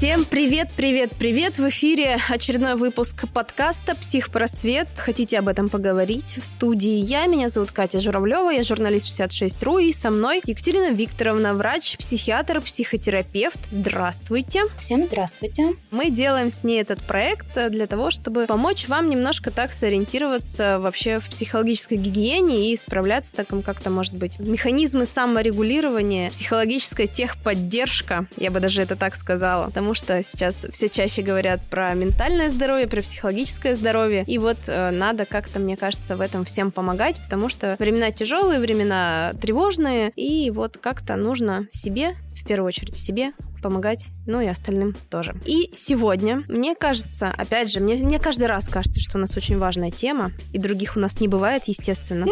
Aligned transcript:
Всем 0.00 0.24
привет, 0.24 0.70
привет, 0.74 1.10
привет! 1.18 1.58
В 1.58 1.68
эфире 1.68 2.16
очередной 2.30 2.76
выпуск 2.76 3.26
подкаста 3.34 3.94
«Психпросвет». 3.94 4.88
Хотите 4.96 5.38
об 5.38 5.46
этом 5.46 5.68
поговорить? 5.68 6.38
В 6.38 6.42
студии 6.42 6.94
я, 6.94 7.26
меня 7.26 7.50
зовут 7.50 7.70
Катя 7.72 8.00
Журавлева, 8.00 8.48
я 8.48 8.62
журналист 8.62 9.08
66.ru, 9.20 9.82
и 9.84 9.92
со 9.92 10.08
мной 10.08 10.40
Екатерина 10.46 10.90
Викторовна, 10.90 11.52
врач, 11.52 11.98
психиатр, 11.98 12.62
психотерапевт. 12.62 13.58
Здравствуйте! 13.68 14.62
Всем 14.78 15.04
здравствуйте! 15.04 15.74
Мы 15.90 16.08
делаем 16.08 16.50
с 16.50 16.64
ней 16.64 16.80
этот 16.80 17.02
проект 17.02 17.68
для 17.68 17.86
того, 17.86 18.10
чтобы 18.10 18.46
помочь 18.46 18.88
вам 18.88 19.10
немножко 19.10 19.50
так 19.50 19.70
сориентироваться 19.70 20.78
вообще 20.78 21.20
в 21.20 21.28
психологической 21.28 21.98
гигиене 21.98 22.72
и 22.72 22.76
справляться 22.78 23.34
так 23.34 23.48
как-то, 23.62 23.90
может 23.90 24.14
быть, 24.14 24.38
механизмы 24.38 25.04
саморегулирования, 25.04 26.30
психологическая 26.30 27.06
техподдержка, 27.06 28.24
я 28.38 28.50
бы 28.50 28.60
даже 28.60 28.80
это 28.80 28.96
так 28.96 29.14
сказала, 29.14 29.66
потому 29.66 29.89
потому 29.90 30.06
что 30.06 30.22
сейчас 30.22 30.54
все 30.70 30.88
чаще 30.88 31.20
говорят 31.22 31.62
про 31.68 31.92
ментальное 31.94 32.48
здоровье, 32.50 32.86
про 32.86 33.00
психологическое 33.00 33.74
здоровье. 33.74 34.22
И 34.24 34.38
вот 34.38 34.58
э, 34.68 34.90
надо 34.92 35.26
как-то, 35.26 35.58
мне 35.58 35.76
кажется, 35.76 36.16
в 36.16 36.20
этом 36.20 36.44
всем 36.44 36.70
помогать, 36.70 37.20
потому 37.20 37.48
что 37.48 37.74
времена 37.80 38.12
тяжелые, 38.12 38.60
времена 38.60 39.32
тревожные, 39.42 40.12
и 40.14 40.52
вот 40.52 40.78
как-то 40.78 41.16
нужно 41.16 41.66
себе, 41.72 42.14
в 42.36 42.46
первую 42.46 42.68
очередь 42.68 42.94
себе, 42.94 43.32
помогать, 43.64 44.10
ну 44.30 44.40
и 44.40 44.46
остальным 44.46 44.96
тоже. 45.10 45.34
И 45.44 45.70
сегодня, 45.74 46.44
мне 46.48 46.74
кажется, 46.74 47.32
опять 47.36 47.70
же, 47.70 47.80
мне, 47.80 47.96
мне 47.96 48.18
каждый 48.18 48.46
раз 48.46 48.68
кажется, 48.68 49.00
что 49.00 49.18
у 49.18 49.20
нас 49.20 49.36
очень 49.36 49.58
важная 49.58 49.90
тема, 49.90 50.32
и 50.52 50.58
других 50.58 50.96
у 50.96 51.00
нас 51.00 51.20
не 51.20 51.28
бывает, 51.28 51.64
естественно. 51.66 52.26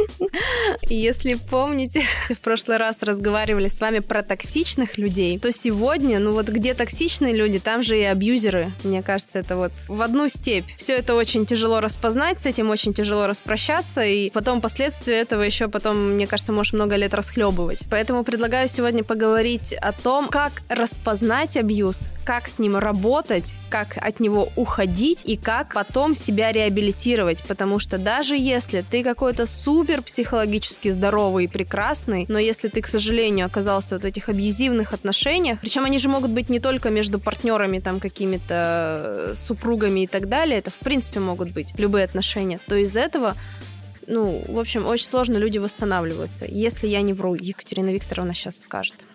Если 0.83 1.35
помните, 1.35 2.03
в 2.31 2.39
прошлый 2.39 2.77
раз 2.77 3.03
разговаривали 3.03 3.69
с 3.69 3.81
вами 3.81 3.99
про 3.99 4.23
токсичных 4.23 4.97
людей, 4.97 5.39
то 5.39 5.51
сегодня, 5.53 6.19
ну 6.19 6.33
вот 6.33 6.49
где 6.49 6.75
токсичные 6.75 7.35
люди, 7.35 7.59
там 7.59 7.83
же 7.83 7.99
и 7.99 8.05
абьюзеры. 8.05 8.71
Мне 8.85 9.03
кажется, 9.03 9.39
это 9.39 9.57
вот 9.57 9.73
в 9.89 10.01
одну 10.01 10.29
степь. 10.29 10.67
Все 10.77 10.95
это 10.95 11.15
очень 11.15 11.47
тяжело 11.47 11.81
распознать, 11.81 12.41
с 12.41 12.47
этим 12.47 12.71
очень 12.71 12.95
тяжело 12.95 13.27
распрощаться, 13.27 14.05
и 14.05 14.31
потом 14.31 14.61
последствия 14.61 15.21
этого 15.21 15.43
еще 15.43 15.69
потом, 15.69 16.15
мне 16.15 16.27
кажется, 16.27 16.53
можешь 16.53 16.73
много 16.73 16.97
лет 16.97 17.15
расхлебывать. 17.15 17.83
Поэтому 17.91 18.25
предлагаю 18.25 18.69
сегодня 18.69 19.03
поговорить 19.03 19.73
о 19.73 19.93
том, 19.93 20.29
как 20.29 20.63
распознать 20.69 21.09
распознать 21.09 21.57
абьюз, 21.89 22.09
как 22.25 22.49
с 22.49 22.59
ним 22.59 22.77
работать, 22.77 23.55
как 23.71 23.97
от 23.97 24.21
него 24.21 24.51
уходить 24.57 25.23
и 25.25 25.37
как 25.37 25.75
потом 25.75 26.15
себя 26.15 26.53
реабилитировать. 26.53 27.43
Потому 27.45 27.79
что 27.79 27.99
даже 27.99 28.37
если 28.37 28.85
ты 28.89 29.03
какой-то 29.03 29.47
супер 29.47 30.03
психологически 30.03 30.91
здоровый 30.91 31.45
и 31.45 31.49
прекрасный, 31.49 32.27
но 32.29 32.39
если 32.39 32.69
ты, 32.69 32.83
к 32.83 32.87
сожалению, 32.87 33.47
оказался 33.47 33.95
вот 33.95 34.03
в 34.03 34.07
этих 34.07 34.29
абьюзивных 34.29 34.93
отношениях, 34.93 35.59
причем 35.61 35.85
они 35.85 35.99
же 35.99 36.09
могут 36.09 36.31
быть 36.31 36.51
не 36.51 36.61
только 36.61 36.91
между 36.91 37.19
партнерами, 37.19 37.79
там, 37.79 38.01
какими-то 38.01 39.33
э, 39.33 39.35
супругами 39.37 40.01
и 40.01 40.07
так 40.07 40.29
далее, 40.29 40.59
это, 40.59 40.71
в 40.71 40.79
принципе, 40.79 41.21
могут 41.21 41.53
быть 41.53 41.79
любые 41.79 42.05
отношения, 42.05 42.61
то 42.67 42.77
из 42.77 42.97
этого 42.97 43.35
ну, 44.11 44.43
в 44.49 44.59
общем, 44.59 44.87
очень 44.87 45.07
сложно 45.07 45.37
люди 45.37 45.59
восстанавливаются. 45.59 46.47
Если 46.49 46.87
я 46.87 47.03
не 47.03 47.13
вру, 47.13 47.35
Екатерина 47.35 47.91
Викторовна 47.91 48.33
сейчас 48.33 48.59
скажет. 48.59 49.07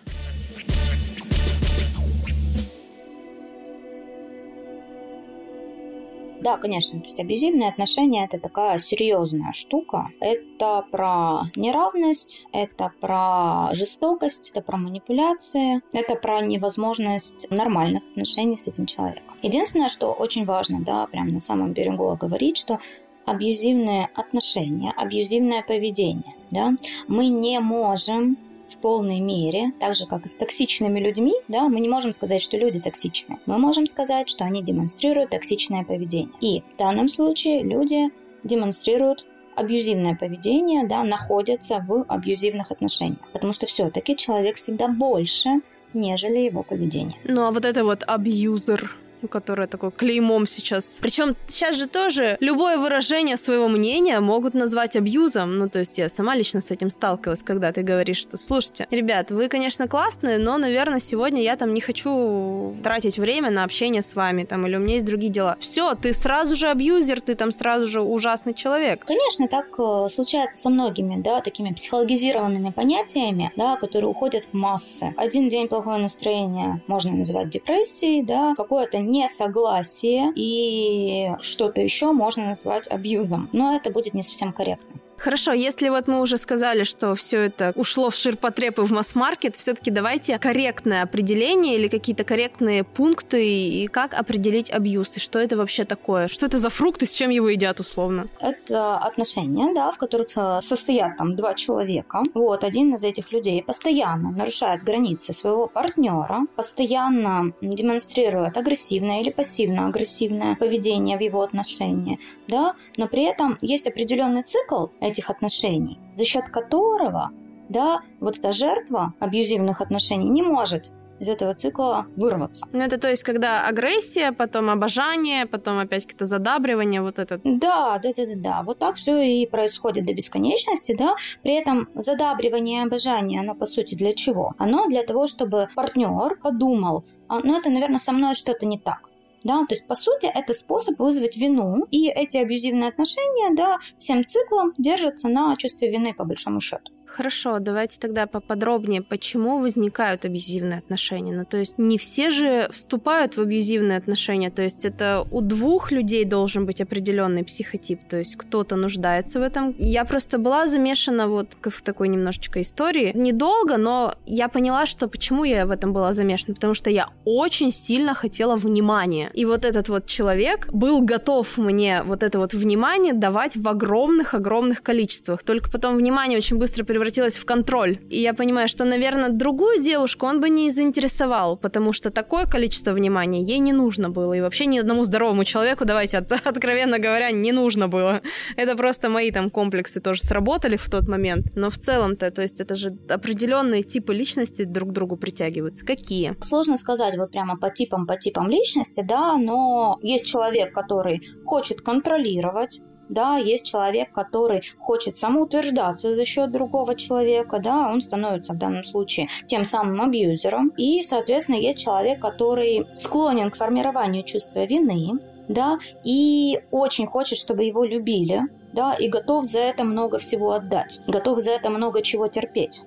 Да, 6.44 6.58
конечно, 6.58 7.00
то 7.00 7.06
есть 7.06 7.18
абьюзивные 7.18 7.70
отношения 7.70 8.26
это 8.26 8.38
такая 8.38 8.78
серьезная 8.78 9.54
штука. 9.54 10.10
Это 10.20 10.84
про 10.90 11.44
неравность, 11.56 12.44
это 12.52 12.92
про 13.00 13.72
жестокость, 13.72 14.50
это 14.50 14.60
про 14.60 14.76
манипуляции, 14.76 15.80
это 15.94 16.16
про 16.16 16.42
невозможность 16.42 17.50
нормальных 17.50 18.02
отношений 18.10 18.58
с 18.58 18.66
этим 18.66 18.84
человеком. 18.84 19.34
Единственное, 19.40 19.88
что 19.88 20.12
очень 20.12 20.44
важно, 20.44 20.80
да, 20.84 21.06
прям 21.06 21.28
на 21.28 21.40
самом 21.40 21.72
берегу 21.72 22.14
говорить, 22.14 22.58
что 22.58 22.78
абьюзивные 23.24 24.10
отношения, 24.14 24.92
абьюзивное 24.94 25.62
поведение, 25.62 26.34
да, 26.50 26.74
мы 27.08 27.28
не 27.28 27.58
можем 27.58 28.36
в 28.68 28.78
полной 28.78 29.20
мере, 29.20 29.72
так 29.80 29.94
же 29.94 30.06
как 30.06 30.24
и 30.24 30.28
с 30.28 30.36
токсичными 30.36 31.00
людьми, 31.00 31.34
да, 31.48 31.68
мы 31.68 31.80
не 31.80 31.88
можем 31.88 32.12
сказать, 32.12 32.42
что 32.42 32.56
люди 32.56 32.80
токсичны. 32.80 33.38
Мы 33.46 33.58
можем 33.58 33.86
сказать, 33.86 34.28
что 34.28 34.44
они 34.44 34.62
демонстрируют 34.62 35.30
токсичное 35.30 35.84
поведение. 35.84 36.34
И 36.40 36.62
в 36.72 36.76
данном 36.76 37.08
случае 37.08 37.62
люди 37.62 38.10
демонстрируют 38.42 39.26
абьюзивное 39.56 40.16
поведение, 40.16 40.86
да, 40.86 41.04
находятся 41.04 41.84
в 41.86 42.04
абьюзивных 42.08 42.70
отношениях. 42.70 43.20
Потому 43.32 43.52
что 43.52 43.66
все-таки 43.66 44.16
человек 44.16 44.56
всегда 44.56 44.88
больше, 44.88 45.60
нежели 45.92 46.38
его 46.38 46.62
поведение. 46.62 47.16
Ну 47.24 47.42
а 47.42 47.52
вот 47.52 47.64
это 47.64 47.84
вот 47.84 48.02
абьюзер, 48.06 48.96
которое 49.28 49.66
такое 49.66 49.90
клеймом 49.90 50.46
сейчас. 50.46 50.98
Причем 51.00 51.36
сейчас 51.46 51.76
же 51.76 51.86
тоже 51.86 52.36
любое 52.40 52.78
выражение 52.78 53.36
своего 53.36 53.68
мнения 53.68 54.20
могут 54.20 54.54
назвать 54.54 54.96
абьюзом. 54.96 55.58
Ну, 55.58 55.68
то 55.68 55.78
есть 55.78 55.98
я 55.98 56.08
сама 56.08 56.34
лично 56.36 56.60
с 56.60 56.70
этим 56.70 56.90
сталкивалась, 56.90 57.42
когда 57.42 57.72
ты 57.72 57.82
говоришь, 57.82 58.18
что, 58.18 58.36
слушайте, 58.36 58.86
ребят, 58.90 59.30
вы, 59.30 59.48
конечно, 59.48 59.88
классные, 59.88 60.38
но, 60.38 60.58
наверное, 60.58 61.00
сегодня 61.00 61.42
я 61.42 61.56
там 61.56 61.74
не 61.74 61.80
хочу 61.80 62.74
тратить 62.82 63.18
время 63.18 63.50
на 63.50 63.64
общение 63.64 64.02
с 64.02 64.14
вами, 64.14 64.44
там, 64.44 64.66
или 64.66 64.76
у 64.76 64.80
меня 64.80 64.94
есть 64.94 65.06
другие 65.06 65.32
дела. 65.32 65.56
Все, 65.60 65.94
ты 65.94 66.12
сразу 66.12 66.54
же 66.56 66.68
абьюзер, 66.68 67.20
ты 67.20 67.34
там 67.34 67.52
сразу 67.52 67.86
же 67.86 68.00
ужасный 68.00 68.54
человек. 68.54 69.04
Конечно, 69.04 69.48
так 69.48 69.66
э, 69.78 70.08
случается 70.08 70.60
со 70.60 70.70
многими, 70.70 71.20
да, 71.20 71.40
такими 71.40 71.72
психологизированными 71.72 72.70
понятиями, 72.70 73.52
да, 73.56 73.76
которые 73.76 74.10
уходят 74.10 74.44
в 74.44 74.54
массы. 74.54 75.14
Один 75.16 75.48
день 75.48 75.68
плохое 75.68 75.98
настроение 75.98 76.82
можно 76.86 77.12
называть 77.12 77.50
депрессией, 77.50 78.22
да, 78.22 78.54
какое-то 78.56 78.98
несогласие 79.14 80.32
и 80.34 81.32
что-то 81.40 81.80
еще 81.80 82.12
можно 82.12 82.46
назвать 82.46 82.88
абьюзом. 82.88 83.48
Но 83.52 83.76
это 83.76 83.90
будет 83.90 84.14
не 84.14 84.22
совсем 84.22 84.52
корректно. 84.52 85.00
Хорошо, 85.16 85.52
если 85.52 85.88
вот 85.88 86.08
мы 86.08 86.20
уже 86.20 86.36
сказали, 86.36 86.84
что 86.84 87.14
все 87.14 87.40
это 87.40 87.72
ушло 87.76 88.10
в 88.10 88.14
ширпотреб 88.14 88.78
и 88.78 88.82
в 88.82 88.90
масс-маркет, 88.90 89.56
все-таки 89.56 89.90
давайте 89.90 90.38
корректное 90.38 91.02
определение 91.02 91.76
или 91.76 91.88
какие-то 91.88 92.24
корректные 92.24 92.84
пункты 92.84 93.46
и 93.46 93.86
как 93.86 94.14
определить 94.14 94.70
абьюз, 94.70 95.16
и 95.16 95.20
что 95.20 95.38
это 95.38 95.56
вообще 95.56 95.84
такое? 95.84 96.28
Что 96.28 96.46
это 96.46 96.58
за 96.58 96.70
фрукты, 96.70 97.06
с 97.06 97.14
чем 97.14 97.30
его 97.30 97.48
едят 97.48 97.80
условно? 97.80 98.28
Это 98.40 98.96
отношения, 98.96 99.72
да, 99.74 99.90
в 99.92 99.98
которых 99.98 100.28
э, 100.36 100.60
состоят 100.60 101.16
там 101.16 101.36
два 101.36 101.54
человека. 101.54 102.22
Вот, 102.34 102.64
один 102.64 102.94
из 102.94 103.04
этих 103.04 103.32
людей 103.32 103.62
постоянно 103.62 104.30
нарушает 104.30 104.82
границы 104.82 105.32
своего 105.32 105.66
партнера, 105.66 106.46
постоянно 106.56 107.52
демонстрирует 107.60 108.56
агрессивное 108.56 109.20
или 109.20 109.30
пассивно-агрессивное 109.30 110.56
поведение 110.56 111.16
в 111.16 111.20
его 111.20 111.42
отношении, 111.42 112.18
да, 112.48 112.74
но 112.96 113.08
при 113.08 113.22
этом 113.24 113.56
есть 113.60 113.86
определенный 113.86 114.42
цикл 114.42 114.86
этих 115.04 115.30
отношений, 115.30 115.98
за 116.14 116.24
счет 116.24 116.48
которого 116.48 117.30
да, 117.68 118.00
вот 118.20 118.38
эта 118.38 118.52
жертва 118.52 119.14
абьюзивных 119.20 119.80
отношений 119.80 120.28
не 120.28 120.42
может 120.42 120.90
из 121.20 121.28
этого 121.28 121.54
цикла 121.54 122.06
вырваться. 122.16 122.66
Ну, 122.72 122.80
это 122.80 122.98
то 122.98 123.08
есть, 123.08 123.22
когда 123.22 123.66
агрессия, 123.66 124.32
потом 124.32 124.68
обожание, 124.68 125.46
потом 125.46 125.78
опять 125.78 126.04
какое-то 126.04 126.24
задабривание, 126.24 127.02
вот 127.02 127.18
это. 127.18 127.40
Да, 127.44 127.98
да, 128.02 128.12
да, 128.16 128.26
да, 128.26 128.34
да. 128.36 128.62
Вот 128.62 128.78
так 128.80 128.96
все 128.96 129.22
и 129.22 129.46
происходит 129.46 130.06
до 130.06 130.12
бесконечности, 130.12 130.94
да. 130.96 131.14
При 131.42 131.54
этом 131.54 131.88
задабривание 131.94 132.82
и 132.82 132.86
обожание, 132.86 133.40
оно 133.40 133.54
по 133.54 133.64
сути 133.64 133.94
для 133.94 134.12
чего? 134.12 134.54
Оно 134.58 134.88
для 134.88 135.04
того, 135.04 135.26
чтобы 135.26 135.68
партнер 135.76 136.36
подумал, 136.42 137.04
а, 137.28 137.40
ну 137.40 137.56
это, 137.58 137.70
наверное, 137.70 137.98
со 137.98 138.12
мной 138.12 138.34
что-то 138.34 138.66
не 138.66 138.78
так 138.78 139.08
да, 139.44 139.60
то 139.66 139.74
есть, 139.74 139.86
по 139.86 139.94
сути, 139.94 140.26
это 140.26 140.54
способ 140.54 140.98
вызвать 140.98 141.36
вину, 141.36 141.84
и 141.90 142.08
эти 142.08 142.38
абьюзивные 142.38 142.88
отношения, 142.88 143.54
да, 143.54 143.78
всем 143.98 144.24
циклом 144.24 144.72
держатся 144.78 145.28
на 145.28 145.56
чувстве 145.56 145.90
вины, 145.90 146.14
по 146.14 146.24
большому 146.24 146.60
счету. 146.60 146.93
Хорошо, 147.06 147.58
давайте 147.58 148.00
тогда 148.00 148.26
поподробнее, 148.26 149.02
почему 149.02 149.60
возникают 149.60 150.24
абьюзивные 150.24 150.78
отношения. 150.78 151.32
Ну, 151.32 151.44
то 151.44 151.58
есть 151.58 151.78
не 151.78 151.98
все 151.98 152.30
же 152.30 152.68
вступают 152.70 153.36
в 153.36 153.40
абьюзивные 153.40 153.98
отношения, 153.98 154.50
то 154.50 154.62
есть 154.62 154.84
это 154.84 155.26
у 155.30 155.40
двух 155.40 155.92
людей 155.92 156.24
должен 156.24 156.66
быть 156.66 156.80
определенный 156.80 157.44
психотип, 157.44 158.00
то 158.08 158.18
есть 158.18 158.36
кто-то 158.36 158.76
нуждается 158.76 159.38
в 159.38 159.42
этом. 159.42 159.74
Я 159.78 160.04
просто 160.04 160.38
была 160.38 160.66
замешана 160.66 161.28
вот 161.28 161.56
в 161.62 161.82
такой 161.82 162.08
немножечко 162.08 162.60
истории. 162.62 163.12
Недолго, 163.14 163.76
но 163.76 164.14
я 164.26 164.48
поняла, 164.48 164.86
что 164.86 165.06
почему 165.08 165.44
я 165.44 165.66
в 165.66 165.70
этом 165.70 165.92
была 165.92 166.12
замешана, 166.12 166.54
потому 166.54 166.74
что 166.74 166.90
я 166.90 167.10
очень 167.24 167.70
сильно 167.70 168.14
хотела 168.14 168.56
внимания. 168.56 169.30
И 169.34 169.44
вот 169.44 169.64
этот 169.64 169.88
вот 169.88 170.06
человек 170.06 170.68
был 170.72 171.00
готов 171.00 171.58
мне 171.58 172.02
вот 172.02 172.22
это 172.22 172.38
вот 172.38 172.54
внимание 172.54 173.12
давать 173.12 173.56
в 173.56 173.68
огромных-огромных 173.68 174.82
количествах. 174.82 175.42
Только 175.42 175.70
потом 175.70 175.96
внимание 175.96 176.38
очень 176.38 176.58
быстро 176.58 176.84
превратилось 176.94 177.36
в 177.36 177.44
контроль. 177.44 177.98
И 178.08 178.20
я 178.20 178.34
понимаю, 178.34 178.68
что, 178.68 178.84
наверное, 178.84 179.28
другую 179.28 179.82
девушку 179.82 180.26
он 180.26 180.40
бы 180.40 180.48
не 180.48 180.70
заинтересовал, 180.70 181.56
потому 181.56 181.92
что 181.92 182.10
такое 182.10 182.46
количество 182.46 182.92
внимания 182.92 183.42
ей 183.42 183.58
не 183.58 183.72
нужно 183.72 184.10
было. 184.10 184.34
И 184.34 184.40
вообще 184.40 184.66
ни 184.66 184.78
одному 184.78 185.04
здоровому 185.04 185.44
человеку, 185.44 185.84
давайте 185.84 186.18
от, 186.18 186.32
откровенно 186.46 187.00
говоря, 187.00 187.32
не 187.32 187.50
нужно 187.50 187.88
было. 187.88 188.20
Это 188.56 188.76
просто 188.76 189.08
мои 189.08 189.32
там 189.32 189.50
комплексы 189.50 190.00
тоже 190.00 190.22
сработали 190.22 190.76
в 190.76 190.88
тот 190.88 191.08
момент. 191.08 191.46
Но 191.56 191.68
в 191.68 191.78
целом-то, 191.78 192.30
то 192.30 192.42
есть 192.42 192.60
это 192.60 192.76
же 192.76 192.96
определенные 193.08 193.82
типы 193.82 194.14
личности 194.14 194.62
друг 194.62 194.90
к 194.90 194.92
другу 194.92 195.16
притягиваются. 195.16 195.84
Какие? 195.84 196.36
Сложно 196.40 196.76
сказать 196.76 197.16
вот 197.18 197.32
прямо 197.32 197.56
по 197.56 197.70
типам, 197.70 198.06
по 198.06 198.16
типам 198.16 198.48
личности, 198.48 199.02
да, 199.02 199.36
но 199.36 199.98
есть 200.00 200.26
человек, 200.26 200.72
который 200.72 201.22
хочет 201.44 201.80
контролировать, 201.80 202.82
да, 203.08 203.36
есть 203.36 203.66
человек, 203.66 204.12
который 204.12 204.62
хочет 204.78 205.18
самоутверждаться 205.18 206.14
за 206.14 206.24
счет 206.24 206.50
другого 206.50 206.94
человека, 206.94 207.58
да, 207.58 207.90
он 207.90 208.00
становится 208.00 208.54
в 208.54 208.58
данном 208.58 208.84
случае 208.84 209.28
тем 209.46 209.64
самым 209.64 210.00
абьюзером. 210.00 210.72
И, 210.76 211.02
соответственно, 211.02 211.56
есть 211.56 211.82
человек, 211.82 212.20
который 212.20 212.86
склонен 212.94 213.50
к 213.50 213.56
формированию 213.56 214.24
чувства 214.24 214.64
вины, 214.64 215.18
да, 215.48 215.78
и 216.04 216.60
очень 216.70 217.06
хочет, 217.06 217.38
чтобы 217.38 217.64
его 217.64 217.84
любили, 217.84 218.42
да, 218.72 218.94
и 218.94 219.08
готов 219.08 219.44
за 219.44 219.60
это 219.60 219.84
много 219.84 220.18
всего 220.18 220.52
отдать, 220.52 221.00
готов 221.06 221.38
за 221.40 221.52
это 221.52 221.70
много 221.70 222.02
чего 222.02 222.28
терпеть. 222.28 222.82